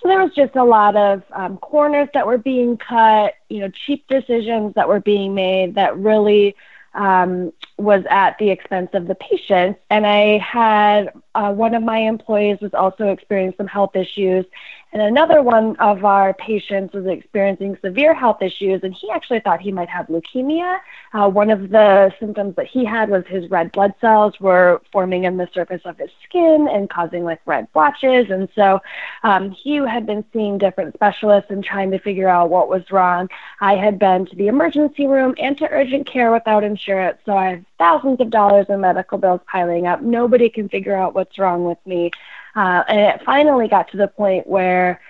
So 0.00 0.08
there 0.08 0.22
was 0.22 0.32
just 0.34 0.56
a 0.56 0.64
lot 0.64 0.94
of 0.94 1.22
um, 1.32 1.56
corners 1.58 2.08
that 2.12 2.26
were 2.26 2.38
being 2.38 2.76
cut, 2.76 3.34
you 3.48 3.60
know, 3.60 3.70
cheap 3.70 4.06
decisions 4.08 4.74
that 4.74 4.86
were 4.86 5.00
being 5.00 5.34
made 5.34 5.74
that 5.74 5.96
really 5.96 6.54
um, 6.94 7.52
was 7.78 8.04
at 8.10 8.36
the 8.38 8.50
expense 8.50 8.90
of 8.94 9.06
the 9.06 9.14
patients. 9.14 9.80
And 9.90 10.06
I 10.06 10.38
had 10.38 11.12
uh, 11.34 11.52
one 11.52 11.74
of 11.74 11.82
my 11.82 11.98
employees 11.98 12.58
was 12.60 12.74
also 12.74 13.08
experiencing 13.08 13.56
some 13.56 13.66
health 13.66 13.96
issues, 13.96 14.44
and 14.92 15.02
another 15.02 15.40
one 15.42 15.76
of 15.76 16.04
our 16.04 16.34
patients 16.34 16.94
was 16.94 17.06
experiencing 17.06 17.78
severe 17.82 18.12
health 18.12 18.42
issues, 18.42 18.80
and 18.82 18.92
he 18.92 19.08
actually 19.10 19.40
thought 19.40 19.60
he 19.60 19.70
might 19.70 19.88
have 19.88 20.06
leukemia. 20.06 20.80
Uh, 21.12 21.28
one 21.28 21.50
of 21.50 21.70
the 21.70 22.12
symptoms 22.18 22.56
that 22.56 22.66
he 22.66 22.84
had 22.84 23.08
was 23.08 23.24
his 23.28 23.48
red 23.50 23.70
blood 23.70 23.94
cells 24.00 24.38
were 24.40 24.82
forming 24.92 25.24
in 25.24 25.36
the 25.36 25.48
surface 25.54 25.82
of 25.84 25.96
his 25.96 26.10
skin 26.24 26.68
and 26.70 26.90
causing 26.90 27.24
like 27.24 27.40
red 27.46 27.72
blotches. 27.72 28.30
And 28.30 28.48
so 28.54 28.80
um, 29.22 29.50
he 29.50 29.76
had 29.76 30.06
been 30.06 30.24
seeing 30.32 30.58
different 30.58 30.94
specialists 30.94 31.50
and 31.50 31.62
trying 31.62 31.92
to 31.92 31.98
figure 31.98 32.28
out 32.28 32.50
what 32.50 32.68
was 32.68 32.90
wrong. 32.90 33.28
I 33.60 33.76
had 33.76 33.98
been 33.98 34.26
to 34.26 34.36
the 34.36 34.48
emergency 34.48 35.06
room 35.06 35.34
and 35.38 35.56
to 35.58 35.68
urgent 35.70 36.06
care 36.06 36.32
without 36.32 36.64
insurance, 36.64 37.18
so 37.24 37.36
I 37.36 37.50
have 37.50 37.64
thousands 37.78 38.20
of 38.20 38.30
dollars 38.30 38.66
in 38.68 38.80
medical 38.80 39.18
bills 39.18 39.40
piling 39.46 39.86
up. 39.86 40.02
Nobody 40.02 40.48
can 40.48 40.68
figure 40.68 40.96
out 40.96 41.14
what's 41.14 41.38
wrong 41.38 41.64
with 41.64 41.78
me. 41.86 42.10
Uh, 42.54 42.82
and 42.88 43.00
it 43.00 43.22
finally 43.24 43.68
got 43.68 43.90
to 43.90 43.96
the 43.96 44.08
point 44.08 44.46
where 44.46 45.00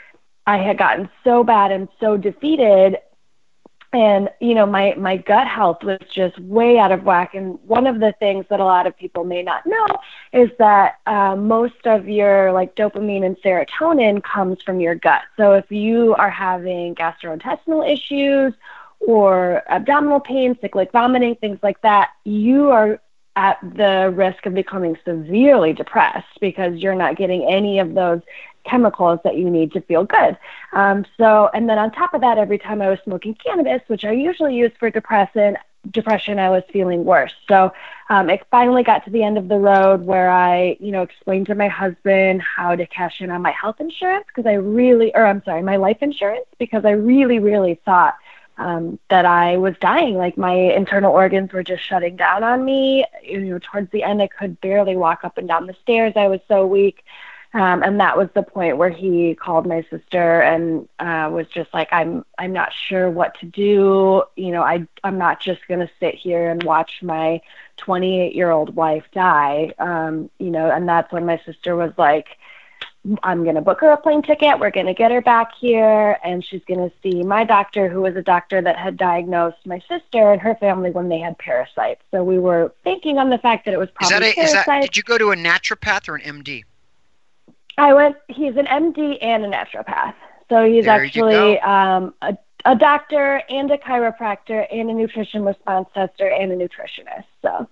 I 0.46 0.58
had 0.58 0.78
gotten 0.78 1.08
so 1.24 1.44
bad 1.44 1.72
and 1.72 1.88
so 1.98 2.16
defeated. 2.16 2.98
And 3.92 4.30
you 4.40 4.54
know 4.54 4.66
my 4.66 4.94
my 4.96 5.16
gut 5.16 5.48
health 5.48 5.82
was 5.82 5.98
just 6.12 6.38
way 6.38 6.78
out 6.78 6.92
of 6.92 7.02
whack. 7.02 7.34
And 7.34 7.58
one 7.66 7.88
of 7.88 7.98
the 7.98 8.14
things 8.20 8.46
that 8.48 8.60
a 8.60 8.64
lot 8.64 8.86
of 8.86 8.96
people 8.96 9.24
may 9.24 9.42
not 9.42 9.66
know 9.66 9.86
is 10.32 10.50
that 10.58 11.00
uh, 11.06 11.34
most 11.34 11.86
of 11.86 12.08
your 12.08 12.52
like 12.52 12.76
dopamine 12.76 13.24
and 13.26 13.36
serotonin 13.38 14.22
comes 14.22 14.62
from 14.62 14.78
your 14.78 14.94
gut. 14.94 15.22
So 15.36 15.54
if 15.54 15.72
you 15.72 16.14
are 16.14 16.30
having 16.30 16.94
gastrointestinal 16.94 17.90
issues 17.90 18.54
or 19.00 19.62
abdominal 19.68 20.20
pain 20.20 20.56
cyclic 20.60 20.92
vomiting 20.92 21.34
things 21.36 21.58
like 21.62 21.80
that 21.80 22.10
you 22.24 22.70
are 22.70 23.00
at 23.40 23.58
the 23.62 24.12
risk 24.14 24.44
of 24.44 24.52
becoming 24.52 24.98
severely 25.02 25.72
depressed 25.72 26.38
because 26.42 26.76
you're 26.76 26.94
not 26.94 27.16
getting 27.16 27.42
any 27.50 27.78
of 27.78 27.94
those 27.94 28.20
chemicals 28.64 29.18
that 29.24 29.38
you 29.38 29.48
need 29.48 29.72
to 29.72 29.80
feel 29.80 30.04
good. 30.04 30.36
Um, 30.74 31.06
so, 31.16 31.48
and 31.54 31.66
then 31.66 31.78
on 31.78 31.90
top 31.90 32.12
of 32.12 32.20
that, 32.20 32.36
every 32.36 32.58
time 32.58 32.82
I 32.82 32.90
was 32.90 32.98
smoking 33.02 33.34
cannabis, 33.34 33.80
which 33.86 34.04
I 34.04 34.10
usually 34.10 34.54
use 34.54 34.72
for 34.78 34.90
depression, 34.90 35.56
depression, 35.90 36.38
I 36.38 36.50
was 36.50 36.62
feeling 36.70 37.02
worse. 37.06 37.32
So, 37.48 37.72
um, 38.10 38.28
it 38.28 38.46
finally 38.50 38.82
got 38.82 39.06
to 39.06 39.10
the 39.10 39.22
end 39.22 39.38
of 39.38 39.48
the 39.48 39.56
road 39.56 40.04
where 40.04 40.28
I, 40.28 40.76
you 40.78 40.92
know, 40.92 41.00
explained 41.00 41.46
to 41.46 41.54
my 41.54 41.68
husband 41.68 42.42
how 42.42 42.76
to 42.76 42.86
cash 42.88 43.22
in 43.22 43.30
on 43.30 43.40
my 43.40 43.52
health 43.52 43.80
insurance 43.80 44.26
because 44.26 44.46
I 44.46 44.54
really, 44.54 45.14
or 45.14 45.24
I'm 45.24 45.42
sorry, 45.44 45.62
my 45.62 45.76
life 45.76 45.98
insurance 46.02 46.44
because 46.58 46.84
I 46.84 46.90
really, 46.90 47.38
really 47.38 47.80
thought 47.86 48.16
um, 48.60 48.98
that 49.08 49.24
I 49.24 49.56
was 49.56 49.74
dying. 49.80 50.14
Like 50.16 50.36
my 50.36 50.52
internal 50.52 51.12
organs 51.12 51.52
were 51.52 51.62
just 51.62 51.82
shutting 51.82 52.16
down 52.16 52.44
on 52.44 52.64
me. 52.64 53.06
You 53.24 53.40
know, 53.40 53.58
towards 53.58 53.90
the 53.90 54.02
end, 54.02 54.20
I 54.20 54.28
could 54.28 54.60
barely 54.60 54.96
walk 54.96 55.24
up 55.24 55.38
and 55.38 55.48
down 55.48 55.66
the 55.66 55.74
stairs. 55.82 56.12
I 56.14 56.28
was 56.28 56.40
so 56.46 56.66
weak. 56.66 57.02
Um, 57.52 57.82
and 57.82 57.98
that 57.98 58.16
was 58.16 58.28
the 58.34 58.44
point 58.44 58.76
where 58.76 58.90
he 58.90 59.34
called 59.34 59.66
my 59.66 59.84
sister 59.90 60.42
and 60.42 60.88
uh, 61.00 61.30
was 61.32 61.48
just 61.48 61.72
like, 61.74 61.88
"I'm 61.90 62.24
I'm 62.38 62.52
not 62.52 62.72
sure 62.72 63.10
what 63.10 63.34
to 63.40 63.46
do. 63.46 64.22
You 64.36 64.52
know, 64.52 64.62
I 64.62 64.86
I'm 65.02 65.18
not 65.18 65.40
just 65.40 65.66
gonna 65.66 65.90
sit 65.98 66.14
here 66.14 66.50
and 66.50 66.62
watch 66.62 67.00
my 67.02 67.40
28 67.78 68.36
year 68.36 68.50
old 68.50 68.76
wife 68.76 69.04
die. 69.12 69.72
Um, 69.78 70.30
you 70.38 70.50
know." 70.50 70.70
And 70.70 70.88
that's 70.88 71.12
when 71.12 71.26
my 71.26 71.40
sister 71.44 71.74
was 71.74 71.92
like, 71.96 72.28
I'm 73.22 73.44
going 73.44 73.54
to 73.54 73.62
book 73.62 73.80
her 73.80 73.90
a 73.90 73.96
plane 73.96 74.22
ticket. 74.22 74.58
We're 74.58 74.70
going 74.70 74.86
to 74.86 74.94
get 74.94 75.10
her 75.10 75.22
back 75.22 75.52
here, 75.58 76.18
and 76.22 76.44
she's 76.44 76.62
going 76.68 76.80
to 76.80 76.94
see 77.02 77.22
my 77.22 77.44
doctor, 77.44 77.88
who 77.88 78.02
was 78.02 78.14
a 78.14 78.22
doctor 78.22 78.60
that 78.60 78.76
had 78.76 78.98
diagnosed 78.98 79.56
my 79.64 79.80
sister 79.88 80.32
and 80.32 80.40
her 80.40 80.54
family 80.56 80.90
when 80.90 81.08
they 81.08 81.18
had 81.18 81.38
parasites. 81.38 82.02
So 82.10 82.22
we 82.22 82.38
were 82.38 82.74
thinking 82.84 83.16
on 83.16 83.30
the 83.30 83.38
fact 83.38 83.64
that 83.64 83.72
it 83.72 83.78
was 83.78 83.88
probably 83.94 84.16
is 84.16 84.20
that 84.20 84.32
a, 84.32 84.34
parasites. 84.34 84.60
Is 84.60 84.66
that, 84.66 84.82
did 84.82 84.96
you 84.96 85.02
go 85.02 85.16
to 85.16 85.30
a 85.30 85.36
naturopath 85.36 86.08
or 86.08 86.16
an 86.16 86.42
MD? 86.42 86.64
I 87.78 87.94
went. 87.94 88.16
He's 88.28 88.56
an 88.56 88.66
MD 88.66 89.16
and 89.22 89.44
a 89.44 89.48
naturopath. 89.48 90.14
So 90.50 90.64
he's 90.64 90.84
there 90.84 91.02
actually 91.02 91.58
um, 91.60 92.12
a, 92.20 92.36
a 92.66 92.76
doctor 92.76 93.42
and 93.48 93.70
a 93.70 93.78
chiropractor 93.78 94.66
and 94.70 94.90
a 94.90 94.92
nutrition 94.92 95.44
response 95.44 95.88
tester 95.94 96.28
and 96.28 96.52
a 96.52 96.56
nutritionist. 96.56 97.24
So 97.40 97.66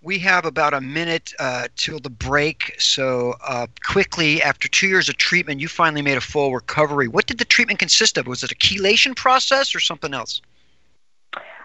we 0.00 0.18
have 0.20 0.44
about 0.44 0.74
a 0.74 0.80
minute 0.80 1.32
uh, 1.38 1.68
till 1.76 1.98
the 1.98 2.10
break. 2.10 2.76
So, 2.78 3.34
uh, 3.44 3.66
quickly, 3.84 4.42
after 4.42 4.68
two 4.68 4.86
years 4.86 5.08
of 5.08 5.16
treatment, 5.16 5.60
you 5.60 5.68
finally 5.68 6.02
made 6.02 6.16
a 6.16 6.20
full 6.20 6.54
recovery. 6.54 7.08
What 7.08 7.26
did 7.26 7.38
the 7.38 7.44
treatment 7.44 7.78
consist 7.78 8.16
of? 8.16 8.26
Was 8.26 8.42
it 8.42 8.52
a 8.52 8.54
chelation 8.54 9.16
process 9.16 9.74
or 9.74 9.80
something 9.80 10.14
else? 10.14 10.40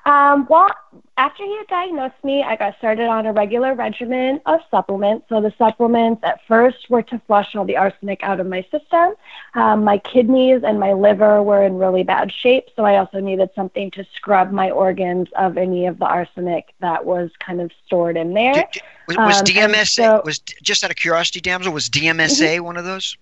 Um, 0.05 0.47
well, 0.49 0.69
after 1.15 1.43
he 1.45 1.55
had 1.57 1.67
diagnosed 1.67 2.21
me, 2.23 2.43
I 2.43 2.57
got 2.57 2.77
started 2.77 3.07
on 3.07 3.25
a 3.25 3.31
regular 3.31 3.73
regimen 3.73 4.41
of 4.45 4.59
supplements. 4.69 5.27
So 5.29 5.39
the 5.39 5.53
supplements 5.57 6.21
at 6.23 6.41
first 6.45 6.89
were 6.89 7.03
to 7.03 7.21
flush 7.25 7.55
all 7.55 7.63
the 7.63 7.77
arsenic 7.77 8.21
out 8.21 8.41
of 8.41 8.47
my 8.47 8.63
system. 8.63 9.13
Um, 9.53 9.85
my 9.85 9.99
kidneys 9.99 10.63
and 10.63 10.79
my 10.79 10.91
liver 10.91 11.41
were 11.41 11.63
in 11.63 11.77
really 11.77 12.03
bad 12.03 12.33
shape, 12.33 12.65
so 12.75 12.83
I 12.83 12.97
also 12.97 13.19
needed 13.19 13.49
something 13.55 13.91
to 13.91 14.05
scrub 14.15 14.51
my 14.51 14.71
organs 14.71 15.29
of 15.37 15.57
any 15.57 15.85
of 15.85 15.99
the 15.99 16.05
arsenic 16.05 16.73
that 16.79 17.05
was 17.05 17.31
kind 17.39 17.61
of 17.61 17.71
stored 17.85 18.17
in 18.17 18.33
there. 18.33 18.53
Did, 18.53 18.81
was, 19.07 19.17
was 19.17 19.39
um, 19.39 19.45
DMSA 19.45 19.85
so, 19.85 20.21
was 20.25 20.39
just 20.39 20.83
out 20.83 20.89
of 20.89 20.97
curiosity, 20.97 21.39
damsel? 21.39 21.71
Was 21.71 21.89
DMSA 21.89 22.55
mm-hmm. 22.55 22.63
one 22.63 22.75
of 22.75 22.83
those? 22.83 23.15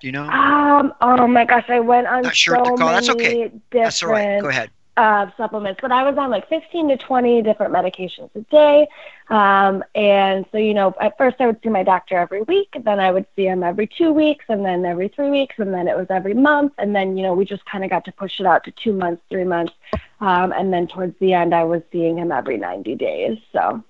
Do 0.00 0.08
you 0.08 0.12
know? 0.12 0.24
Um. 0.24 0.92
Oh 1.00 1.26
my 1.26 1.46
gosh, 1.46 1.64
I 1.68 1.80
went 1.80 2.06
on 2.08 2.22
Not 2.22 2.36
sure 2.36 2.62
so 2.62 2.76
That's 2.76 3.08
okay. 3.08 3.44
Different, 3.44 3.62
That's 3.70 4.02
all 4.02 4.10
right. 4.10 4.42
Go 4.42 4.48
ahead 4.48 4.70
of 4.96 5.32
supplements, 5.36 5.80
but 5.82 5.90
I 5.90 6.08
was 6.08 6.16
on 6.16 6.30
like 6.30 6.48
15 6.48 6.88
to 6.88 6.96
20 6.96 7.42
different 7.42 7.72
medications 7.72 8.30
a 8.34 8.40
day. 8.42 8.86
Um, 9.28 9.82
and 9.94 10.44
so, 10.52 10.58
you 10.58 10.74
know, 10.74 10.94
at 11.00 11.18
first 11.18 11.36
I 11.40 11.46
would 11.46 11.60
see 11.62 11.68
my 11.68 11.82
doctor 11.82 12.16
every 12.16 12.42
week, 12.42 12.76
then 12.84 13.00
I 13.00 13.10
would 13.10 13.26
see 13.34 13.46
him 13.46 13.62
every 13.62 13.86
two 13.86 14.12
weeks, 14.12 14.44
and 14.48 14.64
then 14.64 14.84
every 14.84 15.08
three 15.08 15.30
weeks, 15.30 15.56
and 15.58 15.74
then 15.74 15.88
it 15.88 15.96
was 15.96 16.06
every 16.10 16.34
month. 16.34 16.72
And 16.78 16.94
then, 16.94 17.16
you 17.16 17.22
know, 17.22 17.34
we 17.34 17.44
just 17.44 17.64
kind 17.64 17.82
of 17.82 17.90
got 17.90 18.04
to 18.04 18.12
push 18.12 18.38
it 18.38 18.46
out 18.46 18.64
to 18.64 18.70
two 18.70 18.92
months, 18.92 19.22
three 19.30 19.44
months. 19.44 19.72
Um, 20.20 20.52
and 20.52 20.72
then 20.72 20.86
towards 20.86 21.18
the 21.18 21.32
end, 21.32 21.54
I 21.54 21.64
was 21.64 21.82
seeing 21.90 22.18
him 22.18 22.30
every 22.30 22.56
90 22.56 22.94
days. 22.94 23.38
So. 23.52 23.82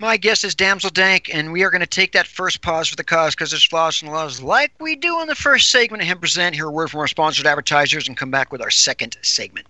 My 0.00 0.16
guest 0.16 0.44
is 0.44 0.54
Damsel 0.54 0.88
Dank, 0.88 1.28
and 1.34 1.52
we 1.52 1.62
are 1.62 1.68
going 1.70 1.82
to 1.82 1.86
take 1.86 2.12
that 2.12 2.26
first 2.26 2.62
pause 2.62 2.88
for 2.88 2.96
the 2.96 3.04
cause 3.04 3.34
because 3.34 3.50
there's 3.50 3.66
flaws 3.66 4.00
and 4.00 4.10
laws 4.10 4.40
like 4.40 4.72
we 4.80 4.96
do 4.96 5.20
in 5.20 5.28
the 5.28 5.34
first 5.34 5.70
segment 5.70 6.02
of 6.02 6.08
Hemp 6.08 6.20
Present. 6.20 6.54
Hear 6.54 6.68
a 6.68 6.70
word 6.70 6.90
from 6.90 7.00
our 7.00 7.06
sponsored 7.06 7.46
advertisers 7.46 8.08
and 8.08 8.16
come 8.16 8.30
back 8.30 8.50
with 8.50 8.62
our 8.62 8.70
second 8.70 9.18
segment. 9.20 9.66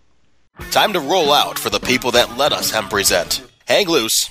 Time 0.70 0.92
to 0.92 1.00
roll 1.00 1.32
out 1.32 1.58
for 1.58 1.70
the 1.70 1.80
people 1.80 2.10
that 2.12 2.36
let 2.36 2.52
us 2.52 2.70
hemp 2.70 2.90
present. 2.90 3.42
Hang 3.66 3.88
loose. 3.88 4.30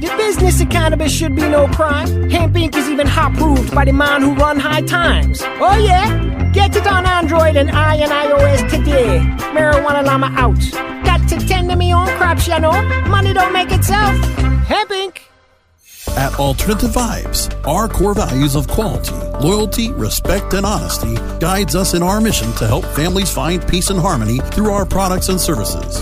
The 0.00 0.14
business 0.16 0.62
of 0.62 0.70
cannabis 0.70 1.12
should 1.12 1.36
be 1.36 1.42
no 1.42 1.66
crime. 1.68 2.30
Hemp 2.30 2.54
Inc. 2.54 2.74
is 2.74 2.88
even 2.88 3.06
hot 3.06 3.34
proved 3.34 3.74
by 3.74 3.84
the 3.84 3.92
man 3.92 4.22
who 4.22 4.32
run 4.32 4.58
high 4.58 4.80
times. 4.80 5.42
Oh 5.42 5.76
yeah? 5.76 6.50
Get 6.54 6.74
it 6.74 6.86
on 6.86 7.04
Android 7.04 7.56
and 7.56 7.70
I 7.70 7.96
and 7.96 8.10
iOS 8.10 8.70
today. 8.70 9.18
Marijuana 9.52 10.02
Llama 10.02 10.32
out. 10.38 11.04
Got 11.04 11.28
to 11.28 11.46
tend 11.46 11.68
to 11.68 11.76
me 11.76 11.92
own 11.92 12.06
crops, 12.16 12.48
you 12.48 12.58
know. 12.58 12.72
Money 13.08 13.34
don't 13.34 13.52
make 13.52 13.70
itself. 13.72 14.16
Hemp 14.64 14.90
Inc. 14.90 15.18
At 16.16 16.34
Alternative 16.40 16.90
Vibes, 16.90 17.52
our 17.66 17.86
core 17.86 18.14
values 18.14 18.56
of 18.56 18.68
quality, 18.68 19.12
loyalty, 19.46 19.92
respect, 19.92 20.54
and 20.54 20.64
honesty 20.64 21.14
guides 21.40 21.76
us 21.76 21.92
in 21.92 22.02
our 22.02 22.22
mission 22.22 22.50
to 22.54 22.66
help 22.66 22.86
families 22.86 23.30
find 23.30 23.66
peace 23.68 23.90
and 23.90 24.00
harmony 24.00 24.38
through 24.52 24.70
our 24.70 24.86
products 24.86 25.28
and 25.28 25.38
services. 25.38 26.00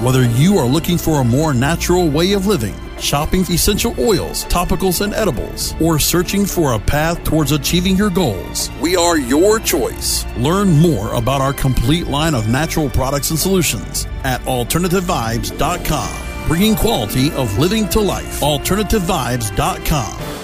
Whether 0.00 0.24
you 0.30 0.56
are 0.56 0.66
looking 0.66 0.96
for 0.96 1.20
a 1.20 1.24
more 1.24 1.52
natural 1.52 2.08
way 2.08 2.32
of 2.32 2.46
living, 2.46 2.74
shopping 3.00 3.40
essential 3.42 3.94
oils, 3.98 4.44
topicals, 4.46 5.00
and 5.00 5.14
edibles, 5.14 5.74
or 5.80 5.98
searching 5.98 6.46
for 6.46 6.74
a 6.74 6.78
path 6.78 7.22
towards 7.24 7.52
achieving 7.52 7.96
your 7.96 8.10
goals, 8.10 8.70
we 8.80 8.96
are 8.96 9.18
your 9.18 9.58
choice. 9.58 10.24
Learn 10.36 10.70
more 10.70 11.14
about 11.14 11.40
our 11.40 11.52
complete 11.52 12.06
line 12.06 12.34
of 12.34 12.48
natural 12.48 12.90
products 12.90 13.30
and 13.30 13.38
solutions 13.38 14.06
at 14.24 14.40
AlternativeVibes.com, 14.42 16.48
bringing 16.48 16.74
quality 16.74 17.30
of 17.32 17.58
living 17.58 17.88
to 17.88 18.00
life. 18.00 18.40
AlternativeVibes.com. 18.40 20.43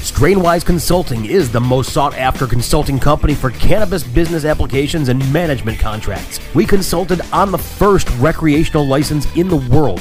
Strainwise 0.03 0.65
Consulting 0.65 1.27
is 1.27 1.53
the 1.53 1.61
most 1.61 1.93
sought 1.93 2.15
after 2.15 2.49
consulting 2.49 2.99
company 2.99 3.35
for 3.35 3.51
cannabis 3.51 4.03
business 4.03 4.45
applications 4.45 5.09
and 5.09 5.33
management 5.33 5.79
contracts. 5.79 6.41
We 6.57 6.67
consulted 6.67 7.21
on 7.33 7.53
the 7.53 7.59
first 7.59 8.11
recreational 8.19 8.85
license 8.85 9.33
in 9.37 9.47
the 9.47 9.59
world 9.59 10.01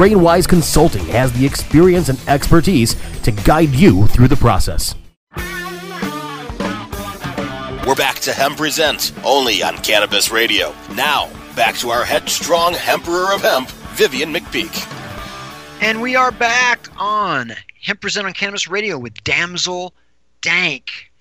Strainwise 0.00 0.48
Consulting 0.48 1.04
has 1.08 1.30
the 1.34 1.44
experience 1.44 2.08
and 2.08 2.18
expertise 2.26 2.96
to 3.20 3.30
guide 3.30 3.68
you 3.68 4.06
through 4.06 4.28
the 4.28 4.36
process. 4.36 4.94
We're 7.86 7.94
back 7.96 8.18
to 8.20 8.32
Hemp 8.32 8.56
Present, 8.56 9.12
only 9.22 9.62
on 9.62 9.76
Cannabis 9.76 10.30
Radio. 10.30 10.74
Now, 10.94 11.28
back 11.54 11.74
to 11.80 11.90
our 11.90 12.02
headstrong 12.02 12.76
Emperor 12.76 13.34
of 13.34 13.42
Hemp, 13.42 13.68
Vivian 13.92 14.32
McPeak. 14.32 14.72
And 15.82 16.00
we 16.00 16.16
are 16.16 16.32
back 16.32 16.88
on 16.96 17.52
Hemp 17.82 18.00
Present 18.00 18.24
on 18.24 18.32
Cannabis 18.32 18.68
Radio 18.68 18.96
with 18.96 19.22
Damsel 19.22 19.92
Dank. 20.40 21.12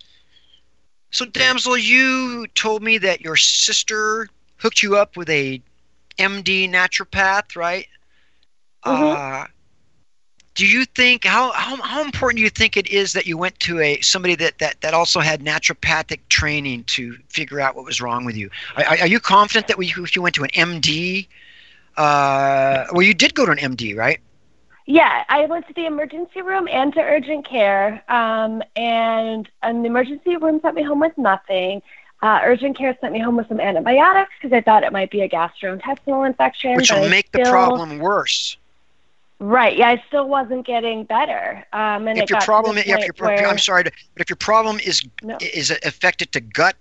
So, 1.12 1.26
Damsel, 1.26 1.78
you 1.78 2.48
told 2.56 2.82
me 2.82 2.98
that 3.00 3.20
your 3.20 3.36
sister 3.36 4.30
hooked 4.56 4.82
you 4.82 4.96
up 4.96 5.18
with 5.18 5.30
a 5.30 5.62
MD 6.18 6.70
naturopath, 6.70 7.58
right? 7.58 7.86
Mhm. 8.86 9.44
Uh, 9.44 9.48
do 10.56 10.65
you 10.65 10.84
think 10.86 11.24
how, 11.24 11.52
how 11.54 11.82
how 11.82 12.04
important 12.04 12.38
do 12.38 12.44
you 12.44 12.50
think 12.50 12.76
it 12.76 12.88
is 12.88 13.13
that 13.13 13.26
you 13.26 13.38
went 13.38 13.58
to 13.60 13.80
a 13.80 14.02
somebody 14.02 14.36
that 14.36 14.58
that, 14.60 14.82
that 14.82 14.94
also 14.94 15.20
had 15.20 15.42
naturopathic 15.42 16.20
training 16.28 16.84
to 16.86 17.18
figure 17.30 17.62
out 17.62 17.76
what 17.76 17.86
was 17.86 18.02
wrong 18.02 18.26
with 18.26 18.36
you? 18.36 18.50
Are, 18.76 18.84
are 18.84 18.98
are 19.02 19.08
you 19.08 19.20
confident 19.20 19.68
that 19.68 19.78
we, 19.78 19.94
if 19.96 20.15
you 20.15 20.22
went 20.22 20.36
to 20.36 20.44
an 20.44 20.50
MD, 20.50 21.28
uh, 21.98 22.86
well, 22.92 23.02
you 23.02 23.13
did 23.13 23.36
go 23.36 23.46
to 23.46 23.52
an 23.52 23.58
MD, 23.58 23.96
right? 23.96 24.20
Yeah, 24.86 25.24
I 25.30 25.46
went 25.46 25.68
to 25.68 25.74
the 25.74 25.86
emergency 25.86 26.42
room 26.42 26.68
and 26.68 26.92
to 26.94 27.00
urgent 27.00 27.46
care. 27.48 28.04
Um, 28.10 28.63
and, 28.76 29.48
and 29.62 29.84
the 29.84 29.88
emergency 29.88 30.36
room 30.38 30.60
sent 30.62 30.74
me 30.74 30.82
home 30.82 31.00
with 31.00 31.15
nothing. 31.15 31.84
Uh, 32.24 32.39
urgent 32.44 32.76
care 32.76 32.98
sent 33.00 33.13
me 33.13 33.20
home 33.20 33.38
with 33.38 33.48
some 33.50 33.60
antibiotics 33.60 34.32
because 34.42 34.52
I 34.52 34.62
thought 34.62 34.84
it 34.84 34.92
might 34.92 35.12
be 35.12 35.22
a 35.22 35.30
gastrointestinal 35.30 36.26
infection. 36.26 36.76
Which 36.76 36.92
will 36.92 37.08
make 37.08 37.32
the 37.32 37.39
problem 37.39 38.00
worse. 38.00 38.58
Right. 39.39 39.78
Yeah, 39.78 39.89
I 39.89 40.04
still 40.08 40.28
wasn't 40.28 40.65
getting 40.65 41.06
better. 41.06 41.65
Um, 41.71 42.08
and 42.08 42.19
if 42.19 42.30
your 42.30 42.41
problem, 42.41 42.75
the 42.75 42.82
if 42.82 43.06
your, 43.06 43.13
where, 43.19 43.47
I'm 43.47 43.58
sorry, 43.58 43.86
to, 43.86 43.91
but 44.13 44.21
if 44.21 44.30
your 44.30 44.36
problem 44.38 44.80
is 44.80 45.02
No. 45.23 45.38
is 45.39 45.71
affected 45.71 46.34
to 46.34 46.41
gut 46.41 46.75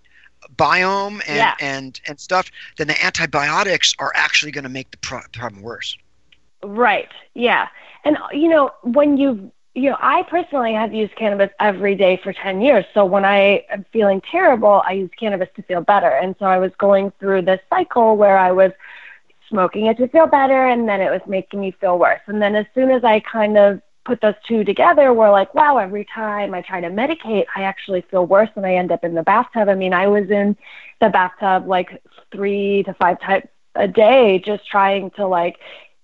biome 0.56 1.22
and 1.28 1.36
Yeah. 1.36 1.54
and 1.60 2.00
and 2.08 2.18
stuff, 2.18 2.50
then 2.76 2.88
the 2.88 3.04
antibiotics 3.04 3.94
are 4.00 4.12
actually 4.14 4.50
going 4.50 4.64
to 4.64 4.70
make 4.70 4.90
the 4.90 4.96
pro- 4.98 5.20
problem 5.32 5.62
worse. 5.62 5.96
Right. 6.64 7.08
Yeah. 7.34 7.68
And 8.04 8.18
you 8.32 8.48
know, 8.48 8.72
when 8.82 9.16
you 9.16 9.52
you 9.74 9.90
know, 9.90 9.96
I 10.00 10.24
personally 10.24 10.72
have 10.74 10.92
used 10.92 11.14
cannabis 11.14 11.50
every 11.60 11.94
day 11.94 12.16
for 12.16 12.32
10 12.32 12.60
years. 12.60 12.84
So 12.92 13.04
when 13.04 13.24
I 13.24 13.64
am 13.70 13.84
feeling 13.92 14.20
terrible, 14.20 14.82
I 14.84 14.92
use 14.92 15.10
cannabis 15.16 15.48
to 15.54 15.62
feel 15.62 15.82
better. 15.82 16.08
And 16.08 16.34
so 16.40 16.46
I 16.46 16.58
was 16.58 16.72
going 16.78 17.12
through 17.20 17.42
this 17.42 17.60
cycle 17.70 18.16
where 18.16 18.36
I 18.36 18.50
was 18.50 18.72
smoking 19.48 19.86
it 19.86 19.96
to 19.98 20.08
feel 20.08 20.26
better 20.26 20.66
and 20.66 20.88
then 20.88 21.00
it 21.00 21.10
was 21.10 21.20
making 21.26 21.60
me 21.60 21.70
feel 21.70 21.98
worse. 21.98 22.20
And 22.26 22.40
then 22.40 22.54
as 22.54 22.66
soon 22.74 22.90
as 22.90 23.04
I 23.04 23.20
kind 23.20 23.56
of 23.56 23.80
put 24.04 24.20
those 24.20 24.34
two 24.46 24.64
together, 24.64 25.12
we're 25.12 25.30
like, 25.30 25.54
wow, 25.54 25.76
every 25.78 26.06
time 26.14 26.54
I 26.54 26.62
try 26.62 26.80
to 26.80 26.88
medicate, 26.88 27.44
I 27.54 27.62
actually 27.62 28.02
feel 28.02 28.26
worse 28.26 28.50
and 28.56 28.64
I 28.64 28.74
end 28.74 28.90
up 28.92 29.04
in 29.04 29.14
the 29.14 29.22
bathtub. 29.22 29.68
I 29.68 29.74
mean, 29.74 29.92
I 29.92 30.06
was 30.06 30.30
in 30.30 30.56
the 31.00 31.08
bathtub 31.08 31.66
like 31.66 32.02
three 32.32 32.82
to 32.84 32.94
five 32.94 33.20
times 33.20 33.44
a 33.74 33.86
day 33.86 34.38
just 34.44 34.66
trying 34.66 35.10
to 35.12 35.26
like 35.26 35.58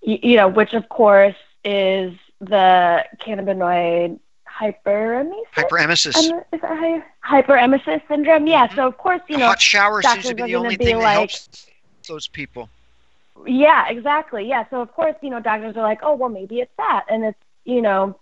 y- 0.05 0.19
you 0.21 0.37
know, 0.37 0.47
which 0.47 0.73
of 0.73 0.87
course 0.89 1.35
is 1.63 2.13
the 2.39 3.03
cannabinoid 3.21 4.19
hyperemesis. 4.47 5.31
Hyperemesis. 5.55 6.15
Um, 6.15 6.41
is 6.53 6.61
that 6.61 6.81
you, 6.81 7.03
hyperemesis 7.27 8.01
syndrome? 8.07 8.47
Yeah. 8.47 8.73
So 8.75 8.87
of 8.87 8.97
course, 8.97 9.21
you 9.27 9.37
know, 9.37 9.47
hot 9.47 9.61
shower 9.61 10.01
seems 10.01 10.25
to 10.25 10.35
be 10.35 10.43
the 10.43 10.55
only 10.55 10.77
be 10.77 10.85
thing 10.85 10.97
that 10.97 11.03
like, 11.03 11.13
helps 11.13 11.67
those 12.07 12.27
people. 12.27 12.69
Yeah, 13.45 13.87
exactly. 13.89 14.47
Yeah. 14.47 14.65
So 14.69 14.81
of 14.81 14.93
course, 14.93 15.15
you 15.21 15.29
know, 15.29 15.39
doctors 15.39 15.75
are 15.75 15.83
like, 15.83 15.99
oh, 16.03 16.15
well, 16.15 16.29
maybe 16.29 16.59
it's 16.59 16.71
that, 16.77 17.05
and 17.09 17.23
it's 17.23 17.39
you 17.65 17.81
know, 17.81 18.19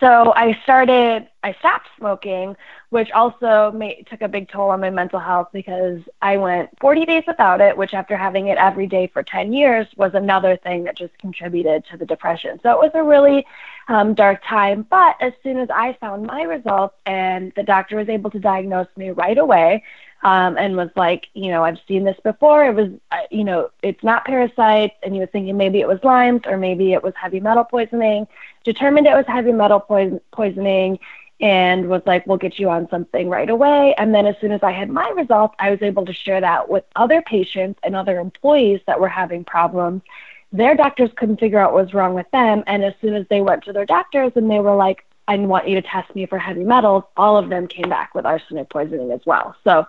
so 0.00 0.32
I 0.36 0.58
started, 0.62 1.28
I 1.42 1.54
stopped 1.54 1.88
smoking, 1.98 2.56
which 2.90 3.10
also 3.10 3.72
made, 3.72 4.06
took 4.08 4.22
a 4.22 4.28
big 4.28 4.48
toll 4.48 4.70
on 4.70 4.80
my 4.80 4.90
mental 4.90 5.18
health 5.18 5.48
because 5.52 6.00
I 6.20 6.36
went 6.36 6.70
40 6.80 7.06
days 7.06 7.24
without 7.26 7.60
it, 7.60 7.76
which 7.76 7.94
after 7.94 8.16
having 8.16 8.48
it 8.48 8.58
every 8.58 8.86
day 8.86 9.06
for 9.06 9.22
10 9.22 9.52
years 9.52 9.86
was 9.96 10.12
another 10.14 10.56
thing 10.56 10.84
that 10.84 10.96
just 10.96 11.16
contributed 11.18 11.84
to 11.90 11.96
the 11.96 12.04
depression. 12.06 12.60
So 12.62 12.70
it 12.70 12.78
was 12.78 12.90
a 12.94 13.02
really 13.02 13.46
um, 13.88 14.14
dark 14.14 14.42
time. 14.46 14.86
But 14.90 15.16
as 15.20 15.32
soon 15.42 15.58
as 15.58 15.68
I 15.70 15.94
found 16.00 16.26
my 16.26 16.42
results 16.42 16.96
and 17.06 17.52
the 17.56 17.62
doctor 17.62 17.96
was 17.96 18.08
able 18.08 18.30
to 18.30 18.38
diagnose 18.38 18.88
me 18.96 19.10
right 19.10 19.38
away, 19.38 19.82
um, 20.22 20.58
and 20.58 20.76
was 20.76 20.90
like, 20.96 21.28
you 21.34 21.50
know, 21.50 21.64
I've 21.64 21.78
seen 21.86 22.04
this 22.04 22.18
before. 22.24 22.64
It 22.64 22.74
was, 22.74 22.90
uh, 23.12 23.18
you 23.30 23.44
know, 23.44 23.70
it's 23.82 24.02
not 24.02 24.24
parasites, 24.24 24.94
and 25.02 25.14
he 25.14 25.20
was 25.20 25.28
thinking 25.30 25.56
maybe 25.56 25.80
it 25.80 25.88
was 25.88 26.00
Lyme's 26.02 26.42
or 26.46 26.56
maybe 26.56 26.92
it 26.92 27.02
was 27.02 27.14
heavy 27.16 27.40
metal 27.40 27.64
poisoning. 27.64 28.26
Determined 28.64 29.06
it 29.06 29.14
was 29.14 29.26
heavy 29.26 29.52
metal 29.52 29.80
poison- 29.80 30.20
poisoning, 30.32 30.98
and 31.40 31.88
was 31.88 32.02
like, 32.04 32.26
we'll 32.26 32.36
get 32.36 32.58
you 32.58 32.68
on 32.68 32.88
something 32.88 33.28
right 33.28 33.48
away. 33.48 33.94
And 33.96 34.12
then 34.12 34.26
as 34.26 34.34
soon 34.40 34.50
as 34.50 34.62
I 34.62 34.72
had 34.72 34.90
my 34.90 35.08
results, 35.10 35.54
I 35.60 35.70
was 35.70 35.82
able 35.82 36.04
to 36.06 36.12
share 36.12 36.40
that 36.40 36.68
with 36.68 36.84
other 36.96 37.22
patients 37.22 37.78
and 37.84 37.94
other 37.94 38.18
employees 38.18 38.80
that 38.86 39.00
were 39.00 39.08
having 39.08 39.44
problems. 39.44 40.02
Their 40.50 40.74
doctors 40.74 41.10
couldn't 41.14 41.38
figure 41.38 41.60
out 41.60 41.72
what 41.72 41.84
was 41.84 41.94
wrong 41.94 42.14
with 42.14 42.30
them, 42.32 42.64
and 42.66 42.82
as 42.82 42.94
soon 43.00 43.14
as 43.14 43.26
they 43.28 43.40
went 43.40 43.62
to 43.64 43.72
their 43.72 43.86
doctors 43.86 44.32
and 44.34 44.50
they 44.50 44.58
were 44.58 44.74
like, 44.74 45.04
I 45.28 45.36
want 45.36 45.68
you 45.68 45.74
to 45.80 45.86
test 45.86 46.12
me 46.16 46.26
for 46.26 46.38
heavy 46.38 46.64
metals, 46.64 47.04
all 47.16 47.36
of 47.36 47.50
them 47.50 47.68
came 47.68 47.88
back 47.88 48.14
with 48.14 48.24
arsenic 48.24 48.70
poisoning 48.70 49.12
as 49.12 49.20
well. 49.26 49.54
So 49.62 49.86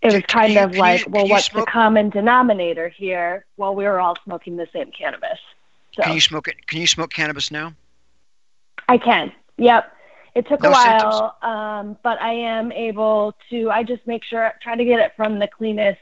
it 0.00 0.12
was 0.12 0.22
kind 0.22 0.54
you- 0.54 0.60
of 0.60 0.70
can 0.70 0.74
you- 0.76 0.80
like, 0.80 1.04
well, 1.08 1.28
what's 1.28 1.44
smoke- 1.46 1.66
the 1.66 1.70
common 1.70 2.08
denominator 2.08 2.88
here? 2.88 3.44
Well, 3.58 3.74
we 3.74 3.84
were 3.84 4.00
all 4.00 4.16
smoking 4.24 4.56
the 4.56 4.66
same 4.72 4.90
cannabis. 4.90 5.38
So 5.92 6.02
Can 6.02 6.14
you 6.14 6.20
smoke 6.20 6.48
it? 6.48 6.66
Can 6.66 6.80
you 6.80 6.86
smoke 6.86 7.12
cannabis 7.12 7.50
now? 7.50 7.74
I 8.88 8.96
can. 8.96 9.32
Yep. 9.58 9.92
It 10.34 10.48
took 10.48 10.62
No 10.62 10.70
a 10.70 10.72
while, 10.72 11.36
um, 11.42 11.98
but 12.02 12.20
I 12.22 12.32
am 12.32 12.72
able 12.72 13.34
to. 13.50 13.70
I 13.70 13.82
just 13.82 14.06
make 14.06 14.24
sure 14.24 14.52
try 14.62 14.76
to 14.76 14.84
get 14.84 15.00
it 15.00 15.12
from 15.16 15.40
the 15.40 15.48
cleanest, 15.48 16.00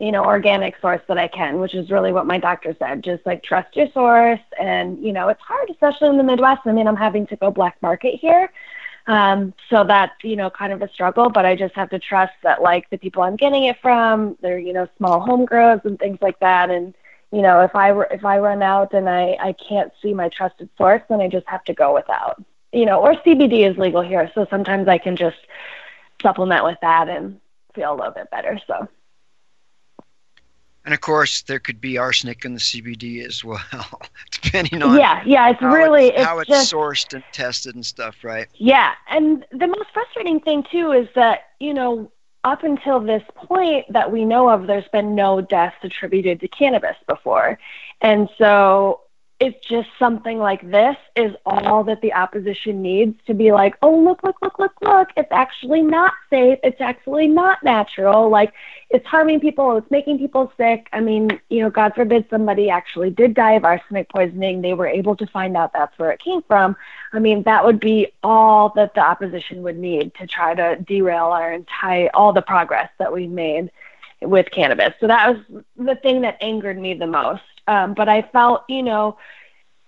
you 0.00 0.10
know, 0.10 0.24
organic 0.24 0.74
source 0.80 1.02
that 1.08 1.18
I 1.18 1.28
can, 1.28 1.60
which 1.60 1.74
is 1.74 1.90
really 1.90 2.10
what 2.10 2.26
my 2.26 2.38
doctor 2.38 2.74
said. 2.78 3.04
Just 3.04 3.24
like 3.26 3.42
trust 3.42 3.76
your 3.76 3.86
source, 3.92 4.40
and 4.58 5.02
you 5.04 5.12
know, 5.12 5.28
it's 5.28 5.42
hard, 5.42 5.68
especially 5.68 6.08
in 6.08 6.16
the 6.16 6.24
Midwest. 6.24 6.62
I 6.64 6.72
mean, 6.72 6.88
I'm 6.88 6.96
having 6.96 7.26
to 7.26 7.36
go 7.36 7.50
black 7.50 7.76
market 7.82 8.14
here, 8.18 8.50
um, 9.06 9.52
so 9.68 9.84
that's 9.84 10.14
you 10.24 10.36
know 10.36 10.48
kind 10.48 10.72
of 10.72 10.80
a 10.80 10.88
struggle. 10.88 11.28
But 11.28 11.44
I 11.44 11.54
just 11.54 11.74
have 11.74 11.90
to 11.90 11.98
trust 11.98 12.32
that 12.42 12.62
like 12.62 12.88
the 12.88 12.96
people 12.96 13.22
I'm 13.22 13.36
getting 13.36 13.64
it 13.64 13.76
from, 13.82 14.38
they're 14.40 14.58
you 14.58 14.72
know 14.72 14.88
small 14.96 15.20
home 15.20 15.44
grows 15.44 15.80
and 15.84 15.98
things 15.98 16.18
like 16.22 16.40
that, 16.40 16.70
and 16.70 16.94
you 17.30 17.42
know 17.42 17.60
if 17.60 17.76
I 17.76 17.92
if 18.10 18.24
I 18.24 18.38
run 18.38 18.62
out 18.62 18.94
and 18.94 19.06
I 19.06 19.36
I 19.38 19.52
can't 19.68 19.92
see 20.00 20.14
my 20.14 20.30
trusted 20.30 20.70
source, 20.78 21.02
then 21.10 21.20
I 21.20 21.28
just 21.28 21.46
have 21.46 21.62
to 21.64 21.74
go 21.74 21.94
without. 21.94 22.42
You 22.72 22.86
know, 22.86 23.00
or 23.00 23.14
CBD 23.16 23.70
is 23.70 23.76
legal 23.76 24.00
here, 24.00 24.30
so 24.34 24.46
sometimes 24.48 24.88
I 24.88 24.96
can 24.96 25.16
just 25.16 25.38
supplement 26.22 26.64
with 26.64 26.78
that 26.80 27.10
and 27.10 27.38
feel 27.74 27.92
a 27.92 27.96
little 27.96 28.12
bit 28.12 28.30
better. 28.30 28.58
So 28.66 28.88
And 30.84 30.94
of 30.94 31.00
course, 31.00 31.42
there 31.42 31.58
could 31.58 31.80
be 31.80 31.98
arsenic 31.98 32.44
in 32.44 32.54
the 32.54 32.60
CBD 32.60 33.24
as 33.26 33.44
well, 33.44 33.60
depending 34.30 34.82
on 34.82 34.98
yeah, 34.98 35.22
yeah, 35.26 35.50
it's 35.50 35.60
how 35.60 35.72
really 35.72 36.06
it's, 36.06 36.24
how 36.24 36.38
it's 36.38 36.48
it's 36.50 36.58
just 36.58 36.72
sourced 36.72 37.12
and 37.12 37.22
tested 37.32 37.74
and 37.74 37.84
stuff, 37.84 38.16
right? 38.24 38.48
Yeah, 38.54 38.92
and 39.08 39.44
the 39.52 39.66
most 39.66 39.90
frustrating 39.92 40.40
thing 40.40 40.64
too 40.70 40.92
is 40.92 41.08
that 41.14 41.40
you 41.60 41.74
know 41.74 42.10
up 42.44 42.64
until 42.64 42.98
this 42.98 43.22
point 43.36 43.84
that 43.92 44.10
we 44.10 44.24
know 44.24 44.48
of, 44.48 44.66
there's 44.66 44.88
been 44.90 45.14
no 45.14 45.42
deaths 45.42 45.76
attributed 45.82 46.40
to 46.40 46.48
cannabis 46.48 46.96
before, 47.06 47.58
and 48.00 48.30
so 48.38 49.00
it's 49.40 49.66
just 49.66 49.88
something 49.98 50.38
like 50.38 50.70
this 50.70 50.96
is 51.16 51.34
all 51.46 51.82
that 51.84 52.02
the 52.02 52.12
opposition 52.12 52.82
needs 52.82 53.18
to 53.26 53.32
be 53.32 53.52
like, 53.52 53.74
oh 53.80 53.98
look, 53.98 54.22
look, 54.22 54.36
look, 54.42 54.58
look, 54.58 54.74
look, 54.82 55.08
it's 55.16 55.32
actually 55.32 55.80
not 55.80 56.12
safe, 56.28 56.58
it's 56.62 56.80
actually 56.80 57.26
not 57.26 57.62
natural, 57.62 58.28
like 58.28 58.52
it's 58.90 59.06
harming 59.06 59.40
people, 59.40 59.78
it's 59.78 59.90
making 59.90 60.18
people 60.18 60.52
sick. 60.58 60.88
I 60.92 61.00
mean, 61.00 61.40
you 61.48 61.62
know, 61.62 61.70
God 61.70 61.94
forbid 61.94 62.26
somebody 62.28 62.68
actually 62.68 63.08
did 63.08 63.32
die 63.32 63.52
of 63.52 63.64
arsenic 63.64 64.10
poisoning, 64.10 64.60
they 64.60 64.74
were 64.74 64.86
able 64.86 65.16
to 65.16 65.26
find 65.26 65.56
out 65.56 65.72
that's 65.72 65.98
where 65.98 66.10
it 66.10 66.20
came 66.20 66.42
from. 66.42 66.76
I 67.14 67.18
mean, 67.18 67.42
that 67.44 67.64
would 67.64 67.80
be 67.80 68.08
all 68.22 68.68
that 68.76 68.94
the 68.94 69.00
opposition 69.00 69.62
would 69.62 69.78
need 69.78 70.14
to 70.16 70.26
try 70.26 70.54
to 70.54 70.76
derail 70.86 71.26
our 71.26 71.50
entire 71.50 72.10
all 72.12 72.34
the 72.34 72.42
progress 72.42 72.90
that 72.98 73.10
we've 73.10 73.30
made 73.30 73.70
with 74.22 74.50
cannabis. 74.50 74.94
So 75.00 75.06
that 75.06 75.30
was 75.30 75.62
the 75.76 75.96
thing 75.96 76.22
that 76.22 76.36
angered 76.40 76.78
me 76.78 76.94
the 76.94 77.06
most. 77.06 77.42
Um, 77.66 77.94
but 77.94 78.08
I 78.08 78.22
felt, 78.22 78.64
you 78.68 78.82
know, 78.82 79.16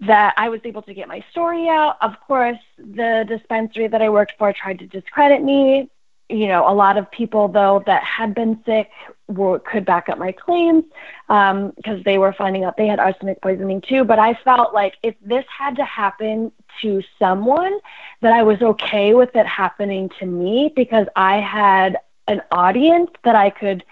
that 0.01 0.35
I 0.37 0.49
was 0.49 0.61
able 0.65 0.83
to 0.83 0.95
get 0.95 1.07
my 1.09 1.25
story 1.31 1.69
out. 1.69 1.97
Of 2.01 2.19
course, 2.27 2.59
the 2.79 3.25
dispensary 3.29 3.87
that 3.89 4.03
I 4.03 4.09
worked 4.09 4.35
for 4.39 4.53
tried 4.53 4.81
to 4.81 4.87
discredit 4.87 5.43
me. 5.43 5.91
You 6.29 6.49
know, 6.49 6.69
a 6.69 6.73
lot 6.73 6.97
of 6.97 7.11
people 7.11 7.49
though 7.49 7.83
that 7.87 8.03
had 8.03 8.35
been 8.35 8.63
sick 8.65 8.91
were, 9.29 9.59
could 9.59 9.85
back 9.85 10.09
up 10.09 10.19
my 10.19 10.33
claims 10.33 10.85
because 11.29 12.03
they 12.05 12.19
were 12.19 12.33
finding 12.33 12.65
out 12.65 12.77
they 12.77 12.87
had 12.87 12.99
arsenic 12.99 13.41
poisoning 13.43 13.81
too. 13.81 14.05
But 14.05 14.19
I 14.19 14.35
felt 14.43 14.73
like 14.73 14.95
if 15.03 15.15
this 15.21 15.45
had 15.57 15.77
to 15.77 15.85
happen 15.85 16.51
to 16.81 17.03
someone, 17.19 17.79
that 18.23 18.33
I 18.33 18.43
was 18.43 18.63
okay 18.63 19.15
with 19.15 19.37
it 19.37 19.47
happening 19.47 20.11
to 20.21 20.27
me 20.27 20.73
because 20.75 21.07
I 21.17 21.39
had 21.39 21.99
an 22.29 22.41
audience 22.51 23.11
that 23.25 23.37
I 23.37 23.51
could 23.51 23.85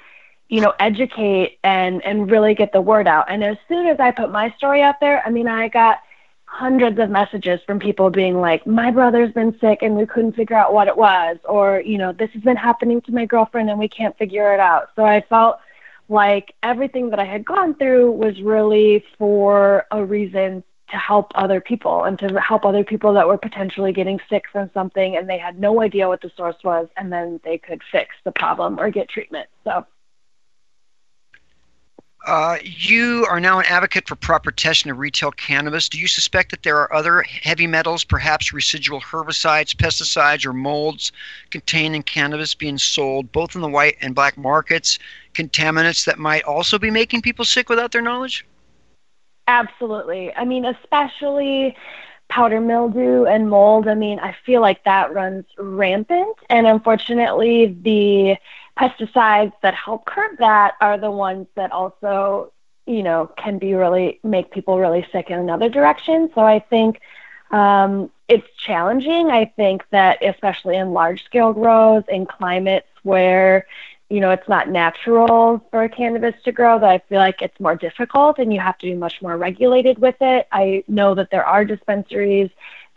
you 0.50 0.60
know 0.60 0.74
educate 0.80 1.58
and 1.64 2.04
and 2.04 2.30
really 2.30 2.54
get 2.54 2.72
the 2.72 2.80
word 2.80 3.06
out. 3.06 3.30
And 3.30 3.42
as 3.42 3.56
soon 3.68 3.86
as 3.86 3.98
i 4.00 4.10
put 4.10 4.30
my 4.30 4.52
story 4.58 4.82
out 4.82 5.00
there 5.00 5.22
i 5.26 5.30
mean 5.30 5.48
i 5.48 5.68
got 5.68 6.00
hundreds 6.44 6.98
of 6.98 7.08
messages 7.08 7.60
from 7.64 7.78
people 7.78 8.10
being 8.10 8.40
like 8.40 8.66
my 8.66 8.90
brother's 8.90 9.32
been 9.32 9.56
sick 9.60 9.78
and 9.82 9.94
we 9.94 10.04
couldn't 10.04 10.34
figure 10.34 10.56
out 10.56 10.74
what 10.74 10.88
it 10.88 10.96
was 10.96 11.38
or 11.44 11.80
you 11.86 11.96
know 11.96 12.12
this 12.12 12.30
has 12.32 12.42
been 12.42 12.56
happening 12.56 13.00
to 13.00 13.12
my 13.12 13.24
girlfriend 13.24 13.70
and 13.70 13.78
we 13.78 13.88
can't 13.88 14.18
figure 14.18 14.52
it 14.52 14.60
out. 14.60 14.88
So 14.96 15.04
i 15.04 15.20
felt 15.28 15.58
like 16.08 16.54
everything 16.64 17.10
that 17.10 17.20
i 17.20 17.24
had 17.24 17.44
gone 17.44 17.74
through 17.76 18.10
was 18.10 18.42
really 18.42 19.04
for 19.16 19.86
a 19.92 20.04
reason 20.04 20.64
to 20.90 20.96
help 20.96 21.30
other 21.36 21.60
people 21.60 22.02
and 22.02 22.18
to 22.18 22.40
help 22.40 22.64
other 22.64 22.82
people 22.82 23.14
that 23.14 23.28
were 23.28 23.38
potentially 23.38 23.92
getting 23.92 24.18
sick 24.28 24.42
from 24.50 24.68
something 24.74 25.16
and 25.16 25.28
they 25.30 25.38
had 25.38 25.60
no 25.60 25.80
idea 25.80 26.08
what 26.08 26.20
the 26.20 26.32
source 26.36 26.56
was 26.64 26.88
and 26.96 27.12
then 27.12 27.38
they 27.44 27.56
could 27.56 27.80
fix 27.92 28.16
the 28.24 28.32
problem 28.32 28.80
or 28.80 28.90
get 28.90 29.08
treatment. 29.08 29.48
So 29.62 29.86
Uh, 32.26 32.58
you 32.62 33.26
are 33.30 33.40
now 33.40 33.58
an 33.58 33.64
advocate 33.66 34.06
for 34.06 34.14
proper 34.14 34.50
testing 34.50 34.92
of 34.92 34.98
retail 34.98 35.30
cannabis. 35.32 35.88
Do 35.88 35.98
you 35.98 36.06
suspect 36.06 36.50
that 36.50 36.62
there 36.62 36.76
are 36.76 36.92
other 36.92 37.22
heavy 37.22 37.66
metals, 37.66 38.04
perhaps 38.04 38.52
residual 38.52 39.00
herbicides, 39.00 39.74
pesticides, 39.74 40.44
or 40.44 40.52
molds 40.52 41.12
contained 41.50 41.96
in 41.96 42.02
cannabis 42.02 42.54
being 42.54 42.76
sold 42.76 43.32
both 43.32 43.54
in 43.54 43.62
the 43.62 43.68
white 43.68 43.96
and 44.02 44.14
black 44.14 44.36
markets, 44.36 44.98
contaminants 45.32 46.04
that 46.04 46.18
might 46.18 46.44
also 46.44 46.78
be 46.78 46.90
making 46.90 47.22
people 47.22 47.44
sick 47.44 47.70
without 47.70 47.90
their 47.90 48.02
knowledge? 48.02 48.46
Absolutely. 49.48 50.32
I 50.34 50.44
mean, 50.44 50.66
especially 50.66 51.74
powder 52.28 52.60
mildew 52.60 53.24
and 53.24 53.48
mold. 53.48 53.88
I 53.88 53.94
mean, 53.94 54.20
I 54.20 54.36
feel 54.46 54.60
like 54.60 54.84
that 54.84 55.12
runs 55.12 55.44
rampant. 55.58 56.36
And 56.48 56.66
unfortunately, 56.66 57.76
the 57.82 58.36
pesticides 58.80 59.52
that 59.62 59.74
help 59.74 60.06
curb 60.06 60.38
that 60.38 60.74
are 60.80 60.98
the 60.98 61.10
ones 61.10 61.46
that 61.54 61.70
also, 61.70 62.52
you 62.86 63.02
know, 63.02 63.30
can 63.36 63.58
be 63.58 63.74
really 63.74 64.18
make 64.24 64.50
people 64.50 64.78
really 64.78 65.06
sick 65.12 65.28
in 65.28 65.38
another 65.38 65.68
direction. 65.68 66.30
So 66.34 66.40
I 66.40 66.60
think 66.60 67.00
um, 67.50 68.10
it's 68.28 68.46
challenging. 68.56 69.30
I 69.30 69.44
think 69.44 69.84
that 69.90 70.24
especially 70.24 70.76
in 70.76 70.92
large 70.92 71.24
scale 71.24 71.52
grows 71.52 72.04
in 72.08 72.24
climates 72.24 72.88
where 73.02 73.66
you 74.08 74.20
know 74.20 74.30
it's 74.30 74.48
not 74.48 74.68
natural 74.68 75.64
for 75.70 75.88
cannabis 75.88 76.34
to 76.42 76.50
grow 76.50 76.78
that 76.80 76.90
i 76.90 76.98
feel 77.08 77.18
like 77.18 77.40
it's 77.40 77.58
more 77.60 77.76
difficult 77.76 78.38
and 78.38 78.52
you 78.52 78.58
have 78.58 78.76
to 78.76 78.86
be 78.86 78.94
much 78.94 79.22
more 79.22 79.36
regulated 79.38 79.98
with 79.98 80.16
it 80.20 80.48
i 80.50 80.82
know 80.88 81.14
that 81.14 81.30
there 81.30 81.44
are 81.44 81.64
dispensaries 81.64 82.50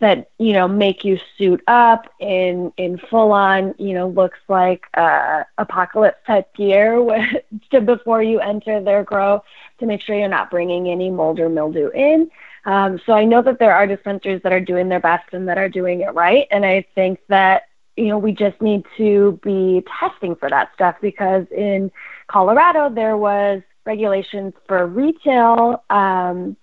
that 0.03 0.29
you 0.37 0.53
know 0.53 0.67
make 0.67 1.03
you 1.03 1.17
suit 1.37 1.61
up 1.67 2.07
in 2.19 2.71
in 2.77 2.97
full 2.97 3.31
on 3.31 3.73
you 3.77 3.93
know 3.93 4.07
looks 4.07 4.39
like 4.47 4.85
uh 4.95 5.43
apocalypse 5.57 6.19
type 6.27 6.53
gear 6.55 7.01
to 7.71 7.81
before 7.81 8.21
you 8.21 8.39
enter 8.39 8.81
their 8.81 9.03
grow 9.03 9.41
to 9.79 9.85
make 9.85 10.01
sure 10.01 10.15
you're 10.15 10.27
not 10.27 10.51
bringing 10.51 10.89
any 10.89 11.09
mold 11.09 11.39
or 11.39 11.49
mildew 11.49 11.89
in. 11.89 12.29
Um, 12.65 12.99
so 13.05 13.13
i 13.13 13.25
know 13.25 13.41
that 13.41 13.59
there 13.59 13.75
are 13.75 13.87
dispensaries 13.87 14.41
that 14.43 14.53
are 14.53 14.61
doing 14.61 14.87
their 14.89 14.99
best 14.99 15.33
and 15.33 15.47
that 15.49 15.57
are 15.57 15.69
doing 15.69 16.01
it 16.01 16.13
right. 16.13 16.47
And 16.51 16.65
i 16.65 16.85
think 16.95 17.19
that 17.29 17.63
you 17.95 18.07
know, 18.07 18.17
we 18.17 18.31
just 18.31 18.59
need 18.61 18.85
to 18.97 19.39
be 19.43 19.83
testing 19.99 20.35
for 20.35 20.49
that 20.49 20.73
stuff 20.73 20.95
because 21.01 21.45
in 21.51 21.91
Colorado 22.27 22.89
there 22.89 23.17
was 23.17 23.61
regulations 23.85 24.53
for 24.67 24.87
retail 24.87 25.83
um, 25.89 26.57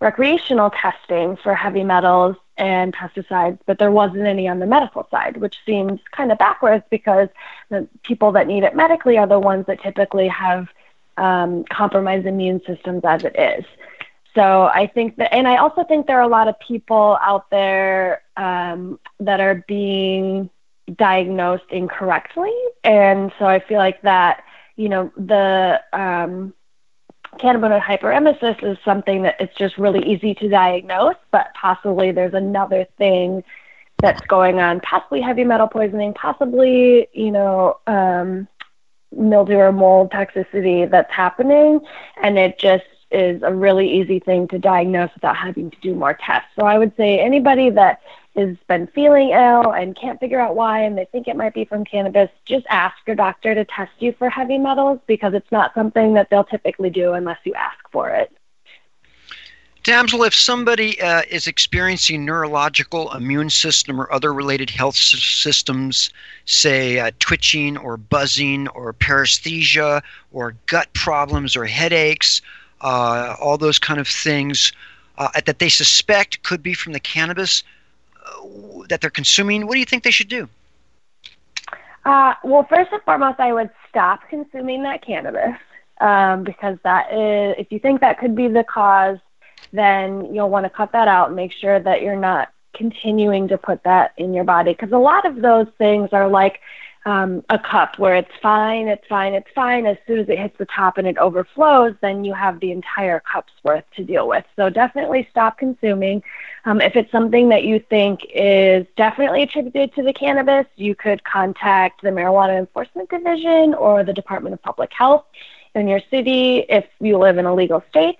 recreational 0.00 0.70
testing 0.70 1.36
for 1.36 1.54
heavy 1.54 1.84
metals 1.84 2.36
and 2.56 2.94
pesticides, 2.94 3.58
but 3.66 3.78
there 3.78 3.90
wasn't 3.90 4.26
any 4.26 4.46
on 4.48 4.58
the 4.58 4.66
medical 4.66 5.06
side, 5.10 5.36
which 5.38 5.56
seems 5.64 6.00
kind 6.10 6.30
of 6.30 6.38
backwards 6.38 6.84
because 6.90 7.28
the 7.70 7.88
people 8.02 8.32
that 8.32 8.46
need 8.46 8.62
it 8.62 8.76
medically 8.76 9.18
are 9.18 9.26
the 9.26 9.38
ones 9.38 9.66
that 9.66 9.80
typically 9.80 10.28
have 10.28 10.68
um, 11.16 11.64
compromised 11.64 12.26
immune 12.26 12.60
systems 12.66 13.02
as 13.04 13.24
it 13.24 13.36
is. 13.38 13.64
So 14.34 14.64
I 14.64 14.86
think 14.86 15.16
that, 15.16 15.32
and 15.34 15.46
I 15.46 15.56
also 15.56 15.84
think 15.84 16.06
there 16.06 16.18
are 16.18 16.22
a 16.22 16.28
lot 16.28 16.48
of 16.48 16.58
people 16.60 17.18
out 17.20 17.50
there 17.50 18.22
um, 18.36 18.98
that 19.20 19.40
are 19.40 19.64
being 19.68 20.48
diagnosed 20.96 21.70
incorrectly, 21.70 22.52
and 22.82 23.32
so 23.38 23.44
I 23.46 23.60
feel 23.60 23.78
like 23.78 24.00
that, 24.02 24.44
you 24.76 24.88
know, 24.88 25.12
the 25.16 25.80
um, 25.92 26.54
cannabinoid 27.42 27.82
hyperemesis 27.82 28.62
is 28.62 28.78
something 28.84 29.22
that 29.22 29.36
it's 29.40 29.56
just 29.56 29.76
really 29.76 30.00
easy 30.08 30.34
to 30.36 30.48
diagnose, 30.48 31.16
but 31.30 31.48
possibly 31.54 32.12
there's 32.12 32.34
another 32.34 32.86
thing 32.96 33.42
that's 34.00 34.20
going 34.26 34.58
on, 34.58 34.80
possibly 34.80 35.20
heavy 35.20 35.44
metal 35.44 35.68
poisoning, 35.68 36.14
possibly, 36.14 37.08
you 37.12 37.30
know, 37.30 37.78
um, 37.86 38.48
mildew 39.14 39.56
or 39.56 39.72
mold 39.72 40.10
toxicity 40.10 40.90
that's 40.90 41.12
happening, 41.12 41.80
and 42.22 42.38
it 42.38 42.58
just 42.58 42.84
is 43.10 43.42
a 43.42 43.54
really 43.54 43.88
easy 43.90 44.18
thing 44.18 44.48
to 44.48 44.58
diagnose 44.58 45.10
without 45.14 45.36
having 45.36 45.70
to 45.70 45.76
do 45.82 45.94
more 45.94 46.14
tests. 46.14 46.48
So 46.58 46.64
I 46.64 46.78
would 46.78 46.96
say 46.96 47.20
anybody 47.20 47.70
that 47.70 48.00
has 48.36 48.56
been 48.66 48.86
feeling 48.88 49.30
ill 49.30 49.72
and 49.72 49.96
can't 49.96 50.18
figure 50.18 50.40
out 50.40 50.56
why 50.56 50.80
and 50.80 50.96
they 50.96 51.04
think 51.06 51.28
it 51.28 51.36
might 51.36 51.54
be 51.54 51.64
from 51.64 51.84
cannabis, 51.84 52.30
just 52.46 52.66
ask 52.70 52.96
your 53.06 53.16
doctor 53.16 53.54
to 53.54 53.64
test 53.64 53.92
you 53.98 54.12
for 54.18 54.30
heavy 54.30 54.58
metals 54.58 55.00
because 55.06 55.34
it's 55.34 55.52
not 55.52 55.74
something 55.74 56.14
that 56.14 56.30
they'll 56.30 56.44
typically 56.44 56.90
do 56.90 57.12
unless 57.12 57.38
you 57.44 57.52
ask 57.54 57.78
for 57.90 58.08
it. 58.08 58.32
Damsel, 59.82 60.22
if 60.22 60.32
somebody 60.32 61.00
uh, 61.00 61.22
is 61.28 61.48
experiencing 61.48 62.24
neurological, 62.24 63.12
immune 63.14 63.50
system, 63.50 64.00
or 64.00 64.10
other 64.12 64.32
related 64.32 64.70
health 64.70 64.94
systems, 64.94 66.10
say 66.44 67.00
uh, 67.00 67.10
twitching 67.18 67.76
or 67.76 67.96
buzzing 67.96 68.68
or 68.68 68.92
paresthesia 68.92 70.00
or 70.30 70.54
gut 70.66 70.92
problems 70.92 71.56
or 71.56 71.64
headaches, 71.64 72.40
uh, 72.82 73.34
all 73.40 73.58
those 73.58 73.80
kind 73.80 73.98
of 73.98 74.06
things 74.06 74.72
uh, 75.18 75.28
that 75.44 75.58
they 75.58 75.68
suspect 75.68 76.40
could 76.44 76.62
be 76.62 76.74
from 76.74 76.92
the 76.92 77.00
cannabis 77.00 77.64
that 78.88 79.00
they're 79.00 79.10
consuming, 79.10 79.66
what 79.66 79.74
do 79.74 79.80
you 79.80 79.86
think 79.86 80.02
they 80.02 80.10
should 80.10 80.28
do? 80.28 80.48
Uh, 82.04 82.34
well, 82.42 82.66
first 82.68 82.90
and 82.92 83.02
foremost, 83.02 83.38
I 83.38 83.52
would 83.52 83.70
stop 83.88 84.28
consuming 84.28 84.82
that 84.82 85.04
cannabis 85.04 85.56
um, 86.00 86.42
because 86.42 86.76
that 86.82 87.12
is, 87.12 87.54
if 87.58 87.70
you 87.70 87.78
think 87.78 88.00
that 88.00 88.18
could 88.18 88.34
be 88.34 88.48
the 88.48 88.64
cause, 88.64 89.18
then 89.72 90.34
you'll 90.34 90.50
want 90.50 90.64
to 90.64 90.70
cut 90.70 90.92
that 90.92 91.08
out 91.08 91.28
and 91.28 91.36
make 91.36 91.52
sure 91.52 91.78
that 91.78 92.02
you're 92.02 92.16
not 92.16 92.52
continuing 92.74 93.48
to 93.48 93.58
put 93.58 93.82
that 93.84 94.12
in 94.16 94.34
your 94.34 94.44
body 94.44 94.72
because 94.72 94.92
a 94.92 94.98
lot 94.98 95.26
of 95.26 95.36
those 95.42 95.66
things 95.78 96.08
are 96.12 96.28
like 96.28 96.60
um, 97.04 97.44
a 97.50 97.58
cup 97.58 97.98
where 97.98 98.14
it's 98.14 98.30
fine, 98.40 98.88
it's 98.88 99.06
fine, 99.08 99.34
it's 99.34 99.50
fine. 99.54 99.86
As 99.86 99.96
soon 100.06 100.20
as 100.20 100.28
it 100.28 100.38
hits 100.38 100.56
the 100.58 100.66
top 100.66 100.98
and 100.98 101.06
it 101.06 101.18
overflows, 101.18 101.94
then 102.00 102.24
you 102.24 102.32
have 102.32 102.60
the 102.60 102.70
entire 102.70 103.20
cup's 103.20 103.52
worth 103.64 103.84
to 103.96 104.04
deal 104.04 104.28
with. 104.28 104.44
So 104.56 104.70
definitely 104.70 105.26
stop 105.30 105.58
consuming. 105.58 106.22
Um, 106.64 106.80
if 106.80 106.94
it's 106.94 107.10
something 107.10 107.48
that 107.48 107.64
you 107.64 107.80
think 107.90 108.20
is 108.32 108.86
definitely 108.96 109.42
attributed 109.42 109.94
to 109.94 110.02
the 110.02 110.12
cannabis, 110.12 110.66
you 110.76 110.94
could 110.94 111.22
contact 111.24 112.02
the 112.02 112.10
Marijuana 112.10 112.58
Enforcement 112.58 113.10
Division 113.10 113.74
or 113.74 114.04
the 114.04 114.12
Department 114.12 114.54
of 114.54 114.62
Public 114.62 114.92
Health 114.92 115.24
in 115.74 115.88
your 115.88 116.00
city 116.10 116.58
if 116.68 116.84
you 117.00 117.18
live 117.18 117.38
in 117.38 117.46
a 117.46 117.54
legal 117.54 117.82
state. 117.88 118.18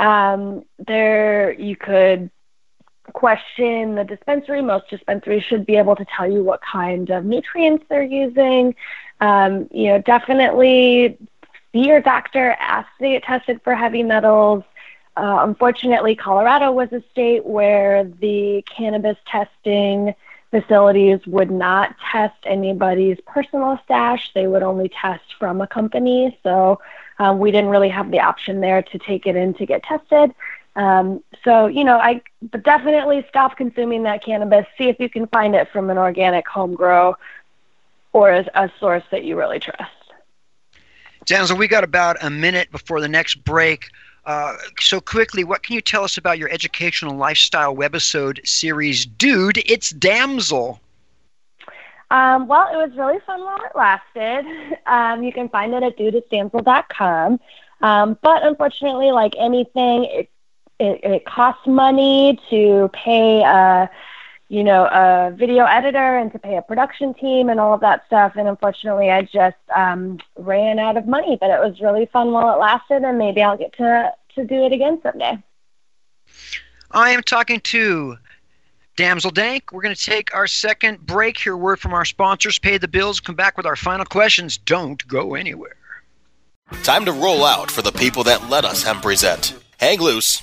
Um, 0.00 0.64
there, 0.86 1.52
you 1.52 1.76
could 1.76 2.30
question 3.12 3.94
the 3.94 4.04
dispensary. 4.04 4.62
Most 4.62 4.88
dispensaries 4.88 5.44
should 5.44 5.66
be 5.66 5.76
able 5.76 5.96
to 5.96 6.06
tell 6.16 6.30
you 6.30 6.42
what 6.42 6.60
kind 6.62 7.10
of 7.10 7.24
nutrients 7.24 7.84
they're 7.88 8.02
using. 8.02 8.74
Um, 9.20 9.68
you 9.70 9.88
know, 9.88 9.98
definitely 10.00 11.18
see 11.72 11.86
your 11.86 12.00
doctor, 12.00 12.56
ask 12.58 12.88
to 13.00 13.08
get 13.08 13.22
tested 13.24 13.60
for 13.62 13.74
heavy 13.74 14.02
metals. 14.02 14.64
Uh, 15.16 15.40
unfortunately, 15.42 16.14
Colorado 16.14 16.72
was 16.72 16.90
a 16.92 17.02
state 17.10 17.44
where 17.44 18.04
the 18.04 18.64
cannabis 18.74 19.16
testing 19.26 20.14
facilities 20.50 21.18
would 21.26 21.50
not 21.50 21.94
test 22.10 22.36
anybody's 22.44 23.18
personal 23.26 23.78
stash. 23.84 24.30
They 24.34 24.46
would 24.46 24.62
only 24.62 24.88
test 24.88 25.24
from 25.38 25.60
a 25.60 25.66
company. 25.66 26.38
So 26.42 26.80
um, 27.18 27.38
we 27.38 27.50
didn't 27.50 27.70
really 27.70 27.88
have 27.88 28.10
the 28.10 28.20
option 28.20 28.60
there 28.60 28.82
to 28.82 28.98
take 28.98 29.26
it 29.26 29.36
in 29.36 29.54
to 29.54 29.66
get 29.66 29.82
tested. 29.82 30.34
Um, 30.76 31.22
so, 31.44 31.66
you 31.66 31.84
know, 31.84 31.98
I 31.98 32.22
but 32.50 32.62
definitely 32.62 33.24
stop 33.28 33.56
consuming 33.56 34.04
that 34.04 34.24
cannabis. 34.24 34.66
See 34.78 34.88
if 34.88 34.98
you 34.98 35.08
can 35.08 35.26
find 35.26 35.54
it 35.54 35.68
from 35.70 35.90
an 35.90 35.98
organic 35.98 36.46
home 36.46 36.74
grow 36.74 37.16
or 38.12 38.30
as 38.30 38.46
a 38.54 38.70
source 38.78 39.04
that 39.10 39.24
you 39.24 39.36
really 39.36 39.58
trust. 39.58 39.90
Damsel, 41.24 41.56
we 41.56 41.68
got 41.68 41.84
about 41.84 42.16
a 42.22 42.30
minute 42.30 42.70
before 42.70 43.00
the 43.00 43.08
next 43.08 43.36
break. 43.44 43.90
Uh, 44.24 44.56
so 44.78 45.00
quickly, 45.00 45.42
what 45.44 45.62
can 45.62 45.74
you 45.74 45.80
tell 45.80 46.04
us 46.04 46.16
about 46.16 46.38
your 46.38 46.48
educational 46.50 47.16
lifestyle 47.16 47.74
webisode 47.74 48.46
series, 48.46 49.04
Dude? 49.04 49.58
It's 49.58 49.90
Damsel. 49.90 50.80
Um, 52.10 52.46
well, 52.46 52.68
it 52.72 52.76
was 52.76 52.96
really 52.96 53.18
fun 53.26 53.40
while 53.40 53.58
it 53.64 53.72
lasted. 53.74 54.46
Um, 54.84 55.22
you 55.22 55.32
can 55.32 55.48
find 55.48 55.72
it 55.74 55.82
at 55.84 55.96
dudeitsdamsel.com. 55.96 57.38
Um, 57.82 58.18
but 58.20 58.44
unfortunately, 58.44 59.12
like 59.12 59.32
anything, 59.38 60.04
it 60.04 60.28
it, 60.82 61.00
it 61.04 61.24
costs 61.24 61.66
money 61.66 62.38
to 62.50 62.90
pay 62.92 63.42
a 63.42 63.88
you 64.52 64.62
know 64.62 64.84
a 64.84 65.34
video 65.34 65.64
editor 65.64 66.18
and 66.18 66.30
to 66.30 66.38
pay 66.38 66.58
a 66.58 66.62
production 66.62 67.14
team 67.14 67.48
and 67.48 67.58
all 67.58 67.72
of 67.72 67.80
that 67.80 68.04
stuff 68.06 68.34
and 68.36 68.46
unfortunately 68.46 69.10
i 69.10 69.22
just 69.22 69.56
um, 69.74 70.18
ran 70.36 70.78
out 70.78 70.98
of 70.98 71.06
money 71.06 71.38
but 71.40 71.48
it 71.48 71.58
was 71.58 71.80
really 71.80 72.04
fun 72.12 72.32
while 72.32 72.54
it 72.54 72.60
lasted 72.60 73.02
and 73.02 73.16
maybe 73.16 73.42
i'll 73.42 73.56
get 73.56 73.72
to 73.74 74.12
to 74.34 74.44
do 74.44 74.66
it 74.66 74.72
again 74.72 75.00
someday 75.02 75.42
i 76.90 77.10
am 77.10 77.22
talking 77.22 77.60
to 77.60 78.16
Damsel 78.94 79.30
Dank, 79.30 79.72
we're 79.72 79.80
going 79.80 79.94
to 79.94 80.04
take 80.04 80.34
our 80.34 80.46
second 80.46 81.00
break. 81.06 81.38
Hear 81.38 81.56
word 81.56 81.80
from 81.80 81.94
our 81.94 82.04
sponsors, 82.04 82.58
pay 82.58 82.76
the 82.76 82.86
bills, 82.86 83.20
come 83.20 83.34
back 83.34 83.56
with 83.56 83.64
our 83.64 83.74
final 83.74 84.04
questions. 84.04 84.58
Don't 84.58 85.04
go 85.08 85.34
anywhere. 85.34 85.76
Time 86.82 87.06
to 87.06 87.12
roll 87.12 87.42
out 87.42 87.70
for 87.70 87.80
the 87.80 87.90
people 87.90 88.22
that 88.24 88.50
let 88.50 88.66
us 88.66 88.82
hemp 88.82 89.00
present. 89.00 89.54
Hang 89.80 89.98
loose. 89.98 90.42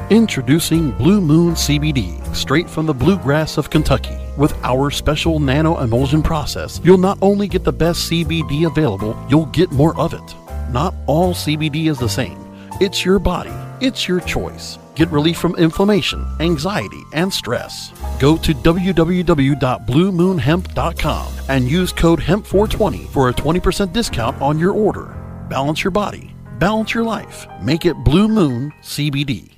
Introducing 0.09 0.91
Blue 0.93 1.21
Moon 1.21 1.55
CBD, 1.55 2.35
straight 2.35 2.69
from 2.69 2.87
the 2.87 2.95
bluegrass 2.95 3.59
of 3.59 3.71
Kentucky. 3.71 4.17
With 4.37 4.53
our 4.65 4.91
special 4.91 5.39
nano 5.39 5.79
emulsion 5.79 6.23
process, 6.23 6.81
you'll 6.83 6.99
not 6.99 7.19
only 7.23 7.47
get 7.47 7.63
the 7.63 7.73
best 7.73 8.11
CBD 8.11 8.67
available, 8.67 9.17
you'll 9.29 9.47
get 9.47 9.71
more 9.71 9.97
of 10.01 10.15
it. 10.15 10.35
Not 10.71 10.95
all 11.07 11.35
CBD 11.35 11.91
is 11.91 11.99
the 11.99 12.09
same. 12.09 12.39
It's 12.81 13.05
your 13.05 13.19
body, 13.19 13.53
it's 13.81 14.07
your 14.07 14.21
choice. 14.21 14.79
Get 14.95 15.11
relief 15.11 15.37
from 15.37 15.57
inflammation, 15.57 16.25
anxiety, 16.39 17.03
and 17.13 17.33
stress. 17.33 17.93
Go 18.21 18.37
to 18.37 18.55
www.bluemoonhemp.com 18.55 21.33
and 21.49 21.69
use 21.69 21.93
code 21.93 22.21
HEMP420 22.21 23.09
for 23.09 23.31
a 23.31 23.35
20% 23.35 23.93
discount 23.93 24.41
on 24.41 24.57
your 24.59 24.73
order. 24.73 25.17
Balance 25.49 25.83
your 25.83 25.91
body, 25.91 26.33
balance 26.59 26.95
your 26.95 27.05
life. 27.05 27.49
Make 27.61 27.85
it 27.85 27.97
Blue 28.05 28.29
Moon 28.29 28.73
CBD. 28.83 29.51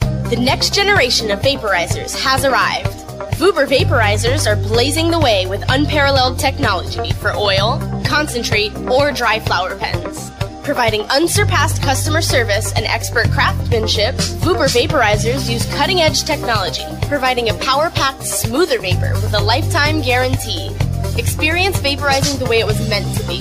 The 0.00 0.36
next 0.36 0.74
generation 0.74 1.30
of 1.30 1.40
vaporizers 1.40 2.14
has 2.22 2.44
arrived. 2.44 2.90
Vuber 3.38 3.66
vaporizers 3.66 4.46
are 4.46 4.56
blazing 4.56 5.10
the 5.10 5.18
way 5.18 5.46
with 5.46 5.64
unparalleled 5.70 6.38
technology 6.38 7.12
for 7.14 7.32
oil, 7.32 7.80
concentrate, 8.04 8.76
or 8.90 9.12
dry 9.12 9.40
flower 9.40 9.76
pens. 9.76 10.29
Providing 10.64 11.02
unsurpassed 11.10 11.82
customer 11.82 12.20
service 12.20 12.72
and 12.74 12.84
expert 12.86 13.30
craftsmanship, 13.30 14.14
Vuber 14.42 14.68
vaporizers 14.68 15.50
use 15.50 15.64
cutting 15.74 16.00
edge 16.00 16.24
technology, 16.24 16.84
providing 17.08 17.48
a 17.48 17.54
power 17.54 17.90
packed, 17.90 18.22
smoother 18.22 18.78
vapor 18.78 19.14
with 19.14 19.34
a 19.34 19.40
lifetime 19.40 20.02
guarantee. 20.02 20.70
Experience 21.16 21.78
vaporizing 21.78 22.38
the 22.38 22.44
way 22.44 22.60
it 22.60 22.66
was 22.66 22.88
meant 22.88 23.06
to 23.16 23.26
be 23.26 23.40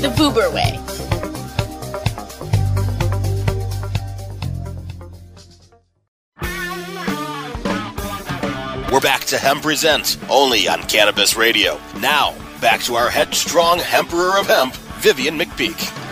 the 0.00 0.12
Vuber 0.16 0.52
way. 0.52 0.78
We're 8.92 9.00
back 9.00 9.24
to 9.26 9.38
Hemp 9.38 9.62
Present, 9.62 10.18
only 10.28 10.68
on 10.68 10.82
Cannabis 10.84 11.36
Radio. 11.36 11.78
Now, 12.00 12.34
back 12.60 12.80
to 12.82 12.94
our 12.94 13.08
headstrong 13.08 13.80
Emperor 13.92 14.38
of 14.38 14.46
Hemp, 14.46 14.74
Vivian 15.00 15.38
McPeak. 15.38 16.05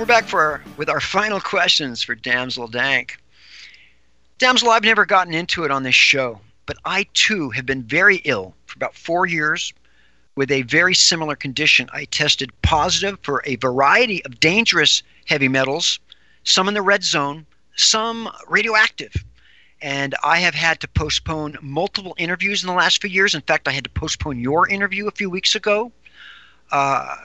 We're 0.00 0.06
back 0.06 0.24
for 0.24 0.40
our, 0.40 0.62
with 0.78 0.88
our 0.88 0.98
final 0.98 1.40
questions 1.40 2.02
for 2.02 2.14
Damsel 2.14 2.66
Dank. 2.66 3.18
Damsel, 4.38 4.70
I've 4.70 4.82
never 4.82 5.04
gotten 5.04 5.34
into 5.34 5.64
it 5.64 5.70
on 5.70 5.82
this 5.82 5.94
show, 5.94 6.40
but 6.64 6.78
I 6.86 7.04
too 7.12 7.50
have 7.50 7.66
been 7.66 7.82
very 7.82 8.16
ill 8.24 8.54
for 8.64 8.76
about 8.76 8.94
four 8.94 9.26
years 9.26 9.74
with 10.36 10.50
a 10.50 10.62
very 10.62 10.94
similar 10.94 11.36
condition. 11.36 11.90
I 11.92 12.06
tested 12.06 12.50
positive 12.62 13.18
for 13.20 13.42
a 13.44 13.56
variety 13.56 14.24
of 14.24 14.40
dangerous 14.40 15.02
heavy 15.26 15.48
metals, 15.48 16.00
some 16.44 16.66
in 16.66 16.72
the 16.72 16.80
red 16.80 17.04
zone, 17.04 17.44
some 17.76 18.30
radioactive. 18.48 19.12
And 19.82 20.14
I 20.24 20.38
have 20.38 20.54
had 20.54 20.80
to 20.80 20.88
postpone 20.88 21.58
multiple 21.60 22.14
interviews 22.16 22.62
in 22.62 22.68
the 22.68 22.72
last 22.72 23.02
few 23.02 23.10
years. 23.10 23.34
In 23.34 23.42
fact, 23.42 23.68
I 23.68 23.72
had 23.72 23.84
to 23.84 23.90
postpone 23.90 24.40
your 24.40 24.66
interview 24.66 25.08
a 25.08 25.12
few 25.12 25.28
weeks 25.28 25.54
ago. 25.54 25.92
Uh, 26.72 27.16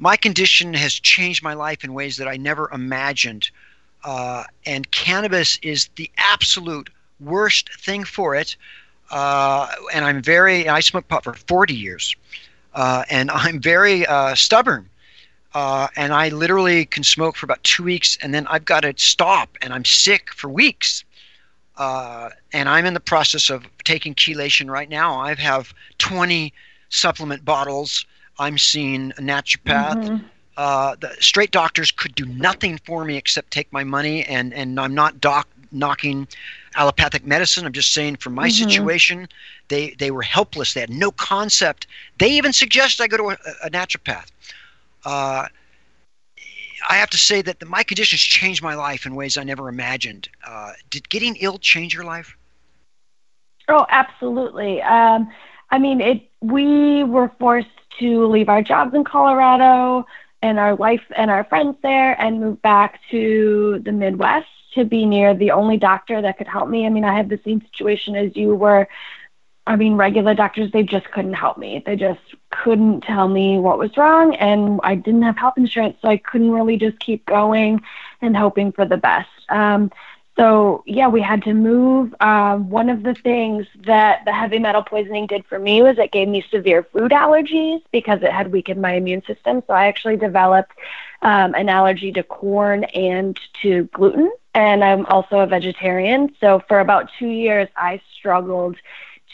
my 0.00 0.16
condition 0.16 0.72
has 0.72 0.94
changed 0.94 1.42
my 1.42 1.52
life 1.52 1.84
in 1.84 1.92
ways 1.92 2.16
that 2.16 2.26
I 2.26 2.38
never 2.38 2.70
imagined. 2.72 3.50
Uh, 4.02 4.44
and 4.64 4.90
cannabis 4.90 5.58
is 5.62 5.90
the 5.96 6.10
absolute 6.16 6.88
worst 7.20 7.68
thing 7.78 8.04
for 8.04 8.34
it. 8.34 8.56
Uh, 9.10 9.68
and 9.92 10.06
I'm 10.06 10.22
very, 10.22 10.68
I 10.70 10.80
smoked 10.80 11.08
pot 11.08 11.22
for 11.22 11.34
40 11.34 11.74
years. 11.74 12.16
Uh, 12.74 13.04
and 13.10 13.30
I'm 13.30 13.60
very 13.60 14.06
uh, 14.06 14.34
stubborn. 14.34 14.88
Uh, 15.52 15.88
and 15.96 16.14
I 16.14 16.30
literally 16.30 16.86
can 16.86 17.04
smoke 17.04 17.36
for 17.36 17.44
about 17.44 17.62
two 17.62 17.82
weeks 17.82 18.16
and 18.22 18.32
then 18.32 18.46
I've 18.46 18.64
got 18.64 18.80
to 18.80 18.94
stop 18.96 19.58
and 19.60 19.74
I'm 19.74 19.84
sick 19.84 20.32
for 20.32 20.48
weeks. 20.48 21.04
Uh, 21.76 22.30
and 22.54 22.70
I'm 22.70 22.86
in 22.86 22.94
the 22.94 23.00
process 23.00 23.50
of 23.50 23.66
taking 23.84 24.14
chelation 24.14 24.70
right 24.70 24.88
now. 24.88 25.18
I 25.18 25.34
have 25.34 25.74
20 25.98 26.54
supplement 26.88 27.44
bottles 27.44 28.06
I'm 28.40 28.58
seeing 28.58 29.12
a 29.12 29.20
naturopath. 29.20 30.02
Mm-hmm. 30.02 30.26
Uh, 30.56 30.96
the 30.98 31.14
straight 31.20 31.52
doctors 31.52 31.92
could 31.92 32.14
do 32.14 32.24
nothing 32.24 32.78
for 32.84 33.04
me 33.04 33.16
except 33.16 33.50
take 33.50 33.72
my 33.72 33.84
money, 33.84 34.24
and 34.24 34.52
and 34.52 34.80
I'm 34.80 34.94
not 34.94 35.20
doc 35.20 35.46
knocking 35.72 36.26
allopathic 36.74 37.24
medicine. 37.24 37.64
I'm 37.66 37.72
just 37.72 37.92
saying 37.92 38.16
for 38.16 38.30
my 38.30 38.48
mm-hmm. 38.48 38.68
situation, 38.68 39.28
they 39.68 39.90
they 39.98 40.10
were 40.10 40.22
helpless. 40.22 40.74
They 40.74 40.80
had 40.80 40.90
no 40.90 41.12
concept. 41.12 41.86
They 42.18 42.30
even 42.30 42.52
suggested 42.52 43.02
I 43.02 43.06
go 43.06 43.16
to 43.18 43.28
a, 43.30 43.66
a 43.66 43.70
naturopath. 43.70 44.26
Uh, 45.04 45.46
I 46.88 46.96
have 46.96 47.10
to 47.10 47.18
say 47.18 47.42
that 47.42 47.60
the, 47.60 47.66
my 47.66 47.82
conditions 47.82 48.20
changed 48.20 48.62
my 48.62 48.74
life 48.74 49.04
in 49.04 49.14
ways 49.14 49.36
I 49.36 49.44
never 49.44 49.68
imagined. 49.68 50.28
Uh, 50.46 50.72
did 50.88 51.08
getting 51.10 51.36
ill 51.36 51.58
change 51.58 51.92
your 51.94 52.04
life? 52.04 52.36
Oh, 53.68 53.86
absolutely. 53.90 54.80
Um, 54.82 55.30
I 55.70 55.78
mean, 55.78 56.00
it. 56.00 56.26
We 56.40 57.04
were 57.04 57.30
forced 57.38 57.68
to 57.98 58.26
leave 58.26 58.48
our 58.48 58.62
jobs 58.62 58.94
in 58.94 59.04
Colorado 59.04 60.06
and 60.42 60.58
our 60.58 60.74
life 60.76 61.02
and 61.16 61.30
our 61.30 61.44
friends 61.44 61.76
there 61.82 62.20
and 62.20 62.40
move 62.40 62.62
back 62.62 63.00
to 63.10 63.80
the 63.84 63.92
Midwest 63.92 64.48
to 64.74 64.84
be 64.84 65.04
near 65.04 65.34
the 65.34 65.50
only 65.50 65.76
doctor 65.76 66.22
that 66.22 66.38
could 66.38 66.46
help 66.46 66.68
me. 66.68 66.86
I 66.86 66.88
mean, 66.88 67.04
I 67.04 67.14
had 67.14 67.28
the 67.28 67.40
same 67.44 67.60
situation 67.60 68.16
as 68.16 68.36
you 68.36 68.54
were. 68.54 68.88
I 69.66 69.76
mean, 69.76 69.94
regular 69.94 70.34
doctors, 70.34 70.72
they 70.72 70.82
just 70.82 71.10
couldn't 71.10 71.34
help 71.34 71.58
me. 71.58 71.82
They 71.84 71.96
just 71.96 72.20
couldn't 72.50 73.02
tell 73.02 73.28
me 73.28 73.58
what 73.58 73.78
was 73.78 73.96
wrong. 73.96 74.34
And 74.36 74.80
I 74.82 74.94
didn't 74.94 75.22
have 75.22 75.36
health 75.36 75.54
insurance, 75.58 75.96
so 76.00 76.08
I 76.08 76.16
couldn't 76.16 76.50
really 76.50 76.76
just 76.76 76.98
keep 76.98 77.26
going 77.26 77.82
and 78.22 78.36
hoping 78.36 78.72
for 78.72 78.84
the 78.84 78.96
best. 78.96 79.28
Um, 79.48 79.90
so 80.40 80.82
yeah, 80.86 81.06
we 81.06 81.20
had 81.20 81.42
to 81.42 81.52
move. 81.52 82.14
Uh, 82.18 82.56
one 82.56 82.88
of 82.88 83.02
the 83.02 83.12
things 83.12 83.66
that 83.84 84.24
the 84.24 84.32
heavy 84.32 84.58
metal 84.58 84.82
poisoning 84.82 85.26
did 85.26 85.44
for 85.44 85.58
me 85.58 85.82
was 85.82 85.98
it 85.98 86.12
gave 86.12 86.28
me 86.28 86.42
severe 86.50 86.82
food 86.82 87.10
allergies 87.10 87.82
because 87.92 88.22
it 88.22 88.32
had 88.32 88.50
weakened 88.50 88.80
my 88.80 88.94
immune 88.94 89.22
system. 89.26 89.62
So 89.66 89.74
I 89.74 89.88
actually 89.88 90.16
developed 90.16 90.72
um, 91.20 91.54
an 91.54 91.68
allergy 91.68 92.10
to 92.12 92.22
corn 92.22 92.84
and 92.84 93.38
to 93.60 93.84
gluten, 93.92 94.32
and 94.54 94.82
I'm 94.82 95.04
also 95.06 95.40
a 95.40 95.46
vegetarian. 95.46 96.34
So 96.40 96.62
for 96.66 96.80
about 96.80 97.10
two 97.18 97.28
years, 97.28 97.68
I 97.76 98.00
struggled 98.16 98.76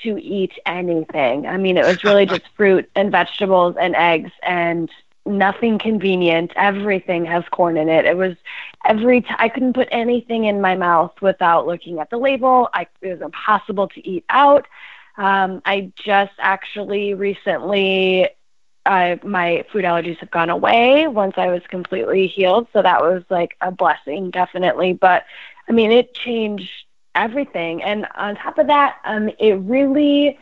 to 0.03 0.19
eat 0.21 0.55
anything. 0.67 1.47
I 1.47 1.57
mean, 1.57 1.77
it 1.77 1.85
was 1.85 2.03
really 2.03 2.27
just 2.35 2.49
fruit 2.57 2.91
and 2.97 3.13
vegetables 3.13 3.77
and 3.79 3.95
eggs 3.95 4.33
and 4.43 4.91
nothing 5.27 5.79
convenient. 5.79 6.53
Everything 6.57 7.25
has 7.27 7.45
corn 7.51 7.77
in 7.77 7.89
it. 7.89 8.05
It 8.05 8.17
was 8.17 8.37
every 8.87 9.21
t- 9.23 9.29
I 9.39 9.49
couldn't 9.49 9.75
put 9.75 9.89
anything 9.91 10.45
in 10.45 10.61
my 10.61 10.75
mouth 10.77 11.13
without 11.21 11.67
looking 11.67 11.99
at 11.99 12.11
the 12.11 12.19
label. 12.19 12.69
I, 12.75 12.87
it 13.03 13.13
was 13.13 13.21
impossible 13.21 13.89
to 13.89 14.09
eat 14.09 14.25
out. 14.29 14.67
Um, 15.17 15.63
I 15.65 15.93
just 16.05 16.33
actually 16.39 17.15
recently, 17.15 18.29
uh, 18.85 19.17
my 19.25 19.65
food 19.73 19.85
allergies 19.85 20.19
have 20.19 20.31
gone 20.31 20.51
away 20.51 21.07
once 21.09 21.35
I 21.37 21.49
was 21.49 21.63
completely 21.69 22.27
healed. 22.27 22.69
So 22.73 22.83
that 22.83 23.01
was 23.01 23.23
like 23.31 23.57
a 23.61 23.71
blessing, 23.71 24.31
definitely. 24.31 24.93
But 24.93 25.25
I 25.69 25.73
mean, 25.73 25.91
it 25.91 26.15
changed 26.15 26.71
everything. 27.15 27.83
And 27.83 28.07
on 28.15 28.37
top 28.37 28.59
of 28.59 28.67
that, 28.69 28.97
um, 29.05 29.31
it 29.39 29.55
really 29.55 30.39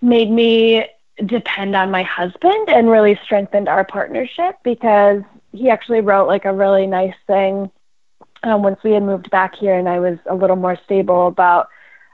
made 0.00 0.30
me 0.30 0.84
depend 1.26 1.76
on 1.76 1.90
my 1.90 2.02
husband 2.02 2.68
and 2.68 2.88
really 2.88 3.18
strengthened 3.24 3.68
our 3.68 3.84
partnership 3.84 4.56
because 4.64 5.22
he 5.52 5.68
actually 5.68 6.00
wrote 6.00 6.26
like 6.26 6.44
a 6.44 6.52
really 6.52 6.86
nice 6.86 7.14
thing 7.26 7.70
um, 8.42 8.62
once 8.62 8.80
we 8.82 8.92
had 8.92 9.02
moved 9.02 9.30
back 9.30 9.54
here 9.54 9.74
and 9.78 9.88
I 9.88 10.00
was 10.00 10.18
a 10.26 10.34
little 10.34 10.56
more 10.56 10.78
stable 10.84 11.26
about. 11.26 11.68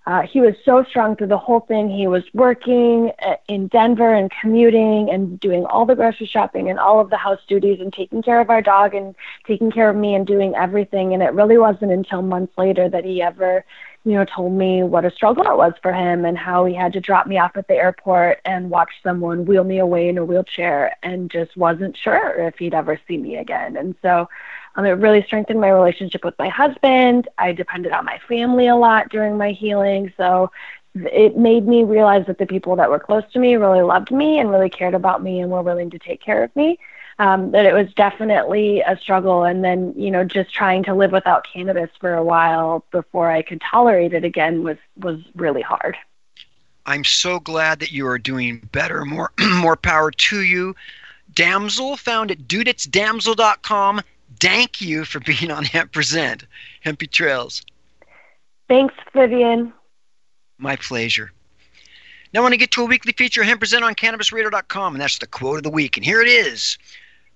Uh, 0.06 0.22
he 0.22 0.40
was 0.40 0.54
so 0.64 0.82
strong 0.88 1.14
through 1.14 1.26
the 1.26 1.36
whole 1.36 1.60
thing. 1.60 1.90
He 1.90 2.06
was 2.06 2.22
working 2.32 3.12
uh, 3.20 3.34
in 3.46 3.66
Denver 3.68 4.14
and 4.14 4.30
commuting 4.40 5.10
and 5.10 5.38
doing 5.38 5.66
all 5.66 5.84
the 5.84 5.94
grocery 5.94 6.26
shopping 6.26 6.70
and 6.70 6.78
all 6.78 6.98
of 6.98 7.10
the 7.10 7.18
house 7.18 7.40
duties 7.46 7.78
and 7.80 7.92
taking 7.92 8.22
care 8.22 8.40
of 8.40 8.48
our 8.48 8.62
dog 8.62 8.94
and 8.94 9.14
taking 9.46 9.70
care 9.70 9.90
of 9.90 9.96
me 9.96 10.14
and 10.14 10.26
doing 10.26 10.54
everything. 10.54 11.12
And 11.12 11.22
it 11.22 11.34
really 11.34 11.58
wasn't 11.58 11.92
until 11.92 12.22
months 12.22 12.56
later 12.56 12.88
that 12.88 13.04
he 13.04 13.20
ever 13.20 13.66
you 14.04 14.12
know, 14.12 14.24
told 14.24 14.52
me 14.52 14.82
what 14.82 15.04
a 15.04 15.10
struggle 15.10 15.44
it 15.44 15.56
was 15.56 15.74
for 15.82 15.92
him 15.92 16.24
and 16.24 16.38
how 16.38 16.64
he 16.64 16.74
had 16.74 16.92
to 16.94 17.00
drop 17.00 17.26
me 17.26 17.38
off 17.38 17.56
at 17.56 17.68
the 17.68 17.74
airport 17.74 18.40
and 18.44 18.70
watch 18.70 18.90
someone 19.02 19.44
wheel 19.44 19.64
me 19.64 19.78
away 19.78 20.08
in 20.08 20.18
a 20.18 20.24
wheelchair 20.24 20.96
and 21.02 21.30
just 21.30 21.56
wasn't 21.56 21.96
sure 21.96 22.34
if 22.46 22.56
he'd 22.58 22.74
ever 22.74 22.98
see 23.06 23.18
me 23.18 23.36
again. 23.36 23.76
And 23.76 23.94
so 24.00 24.28
um, 24.76 24.84
it 24.84 24.92
really 24.92 25.22
strengthened 25.24 25.60
my 25.60 25.70
relationship 25.70 26.24
with 26.24 26.38
my 26.38 26.48
husband. 26.48 27.28
I 27.38 27.52
depended 27.52 27.92
on 27.92 28.04
my 28.04 28.18
family 28.28 28.68
a 28.68 28.76
lot 28.76 29.10
during 29.10 29.36
my 29.36 29.52
healing. 29.52 30.12
So 30.16 30.50
it 30.94 31.36
made 31.36 31.66
me 31.66 31.84
realize 31.84 32.26
that 32.26 32.38
the 32.38 32.46
people 32.46 32.76
that 32.76 32.90
were 32.90 32.98
close 32.98 33.24
to 33.32 33.38
me 33.38 33.56
really 33.56 33.82
loved 33.82 34.10
me 34.10 34.38
and 34.38 34.50
really 34.50 34.70
cared 34.70 34.94
about 34.94 35.22
me 35.22 35.40
and 35.40 35.50
were 35.50 35.62
willing 35.62 35.90
to 35.90 35.98
take 35.98 36.22
care 36.22 36.44
of 36.44 36.54
me 36.56 36.78
um, 37.18 37.50
that 37.50 37.66
it 37.66 37.74
was 37.74 37.92
definitely 37.94 38.80
a 38.80 38.96
struggle. 38.96 39.44
And 39.44 39.64
then, 39.64 39.92
you 39.96 40.10
know, 40.10 40.24
just 40.24 40.52
trying 40.52 40.84
to 40.84 40.94
live 40.94 41.12
without 41.12 41.46
cannabis 41.52 41.90
for 42.00 42.14
a 42.14 42.22
while 42.22 42.84
before 42.90 43.30
I 43.30 43.42
could 43.42 43.60
tolerate 43.60 44.12
it 44.12 44.24
again 44.24 44.62
was 44.62 44.78
was 44.96 45.20
really 45.34 45.62
hard. 45.62 45.96
I'm 46.86 47.04
so 47.04 47.38
glad 47.38 47.80
that 47.80 47.92
you 47.92 48.06
are 48.06 48.18
doing 48.18 48.68
better. 48.72 49.04
More 49.04 49.32
more 49.56 49.76
power 49.76 50.10
to 50.10 50.40
you. 50.42 50.74
Damsel 51.34 51.96
found 51.96 52.30
at 52.30 52.48
dudetsdamsel.com. 52.48 54.00
Thank 54.40 54.80
you 54.80 55.04
for 55.04 55.20
being 55.20 55.50
on 55.50 55.64
Hemp 55.64 55.92
Present, 55.92 56.44
Hempy 56.84 57.10
Trails. 57.10 57.62
Thanks, 58.68 58.94
Vivian. 59.14 59.72
My 60.58 60.76
pleasure. 60.76 61.32
Now 62.32 62.40
I 62.40 62.42
want 62.42 62.52
to 62.52 62.58
get 62.58 62.70
to 62.72 62.82
a 62.82 62.86
weekly 62.86 63.12
feature 63.12 63.42
Hemp 63.42 63.60
Present 63.60 63.82
on 63.82 63.94
CannabisRadio.com, 63.94 64.94
and 64.94 65.00
that's 65.00 65.18
the 65.18 65.26
quote 65.26 65.58
of 65.58 65.62
the 65.62 65.70
week. 65.70 65.96
And 65.96 66.04
here 66.04 66.20
it 66.20 66.28
is. 66.28 66.78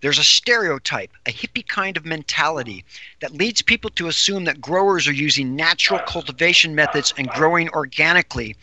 There's 0.02 0.18
a 0.18 0.24
stereotype, 0.24 1.12
a 1.26 1.30
hippie 1.30 1.66
kind 1.66 1.96
of 1.96 2.04
mentality 2.04 2.84
that 3.20 3.32
leads 3.32 3.62
people 3.62 3.88
to 3.90 4.08
assume 4.08 4.44
that 4.44 4.60
growers 4.60 5.06
are 5.06 5.12
using 5.12 5.54
natural 5.54 6.00
cultivation 6.00 6.74
methods 6.74 7.14
and 7.16 7.30
growing 7.30 7.68
organically. 7.68 8.56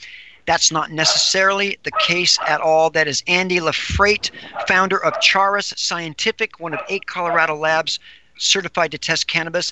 That's 0.46 0.70
not 0.70 0.92
necessarily 0.92 1.78
the 1.84 1.92
case 2.02 2.38
at 2.46 2.60
all. 2.60 2.90
That 2.90 3.08
is 3.08 3.24
Andy 3.26 3.60
LaFrate, 3.60 4.32
founder 4.68 5.02
of 5.02 5.14
Charas 5.22 5.78
Scientific, 5.80 6.60
one 6.60 6.74
of 6.74 6.82
eight 6.90 7.06
Colorado 7.06 7.56
labs 7.56 8.00
certified 8.38 8.92
to 8.92 8.98
test 8.98 9.28
cannabis. 9.28 9.72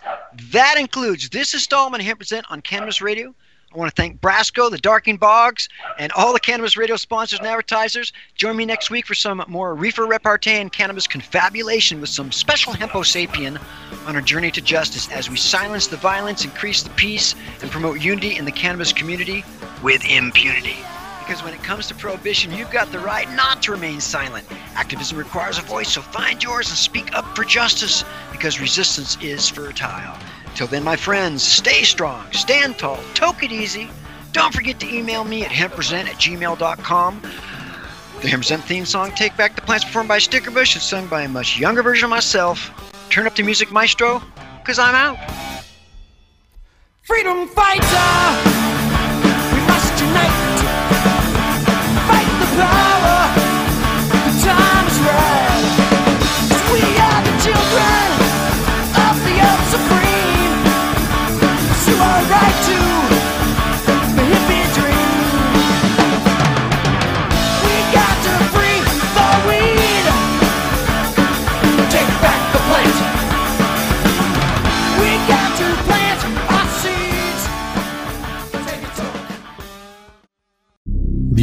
That 0.51 0.75
includes 0.77 1.29
this 1.29 1.53
installment 1.53 2.01
Hemp 2.01 2.19
Present 2.19 2.45
on 2.49 2.61
Cannabis 2.61 3.01
Radio 3.01 3.35
I 3.73 3.77
want 3.77 3.93
to 3.93 4.01
thank 4.01 4.21
Brasco, 4.21 4.71
the 4.71 4.77
Darking 4.77 5.17
Bogs, 5.17 5.67
and 5.99 6.11
all 6.13 6.31
the 6.31 6.39
Cannabis 6.39 6.77
Radio 6.77 6.95
sponsors 6.95 7.39
and 7.39 7.47
advertisers. 7.47 8.13
Join 8.35 8.55
me 8.55 8.65
next 8.65 8.89
week 8.89 9.05
for 9.05 9.13
some 9.13 9.43
more 9.49 9.75
reefer 9.75 10.05
repartee 10.05 10.51
and 10.51 10.71
cannabis 10.71 11.05
confabulation 11.05 11.99
with 11.99 12.09
some 12.09 12.31
special 12.31 12.71
Hempo 12.71 13.01
Sapien 13.01 13.59
on 14.07 14.15
our 14.15 14.21
journey 14.21 14.51
to 14.51 14.61
justice 14.61 15.11
as 15.11 15.29
we 15.29 15.35
silence 15.35 15.87
the 15.87 15.97
violence, 15.97 16.45
increase 16.45 16.81
the 16.81 16.89
peace, 16.91 17.35
and 17.61 17.69
promote 17.69 17.99
unity 17.99 18.37
in 18.37 18.45
the 18.45 18.53
cannabis 18.53 18.93
community 18.93 19.43
with 19.83 20.03
impunity. 20.05 20.77
Because 21.19 21.43
when 21.43 21.53
it 21.53 21.61
comes 21.61 21.87
to 21.89 21.95
prohibition, 21.95 22.53
you've 22.53 22.71
got 22.71 22.89
the 22.93 22.99
right 22.99 23.29
not 23.33 23.61
to 23.63 23.73
remain 23.73 23.99
silent. 23.99 24.47
Activism 24.75 25.17
requires 25.17 25.57
a 25.57 25.61
voice, 25.63 25.89
so 25.89 26.01
find 26.01 26.41
yours 26.41 26.69
and 26.69 26.77
speak 26.77 27.13
up 27.13 27.35
for 27.35 27.43
justice 27.43 28.05
because 28.31 28.61
resistance 28.61 29.17
is 29.21 29.49
fertile. 29.49 30.17
Till 30.57 30.65
then, 30.65 30.83
my 30.83 30.95
friends, 30.95 31.43
stay 31.43 31.83
strong, 31.83 32.25
stand 32.31 32.79
tall, 32.79 32.97
toke 33.13 33.43
it 33.43 33.51
easy. 33.51 33.91
Don't 34.31 34.51
forget 34.51 34.79
to 34.79 34.91
email 34.91 35.23
me 35.23 35.45
at 35.45 35.51
hempresent 35.51 36.05
at 36.09 36.15
gmail.com. 36.15 37.21
The 38.21 38.27
Hempresent 38.27 38.61
theme 38.61 38.83
song, 38.83 39.11
Take 39.11 39.37
Back 39.37 39.55
the 39.55 39.61
Plants, 39.61 39.85
performed 39.85 40.09
by 40.09 40.17
Stickerbush, 40.17 40.75
is 40.75 40.81
sung 40.81 41.05
by 41.05 41.21
a 41.21 41.29
much 41.29 41.59
younger 41.59 41.83
version 41.83 42.05
of 42.05 42.09
myself. 42.09 42.71
Turn 43.11 43.27
up 43.27 43.35
the 43.35 43.43
music, 43.43 43.71
maestro, 43.71 44.19
because 44.57 44.79
I'm 44.79 44.95
out. 44.95 45.19
Freedom 47.03 47.47
fighter, 47.49 48.36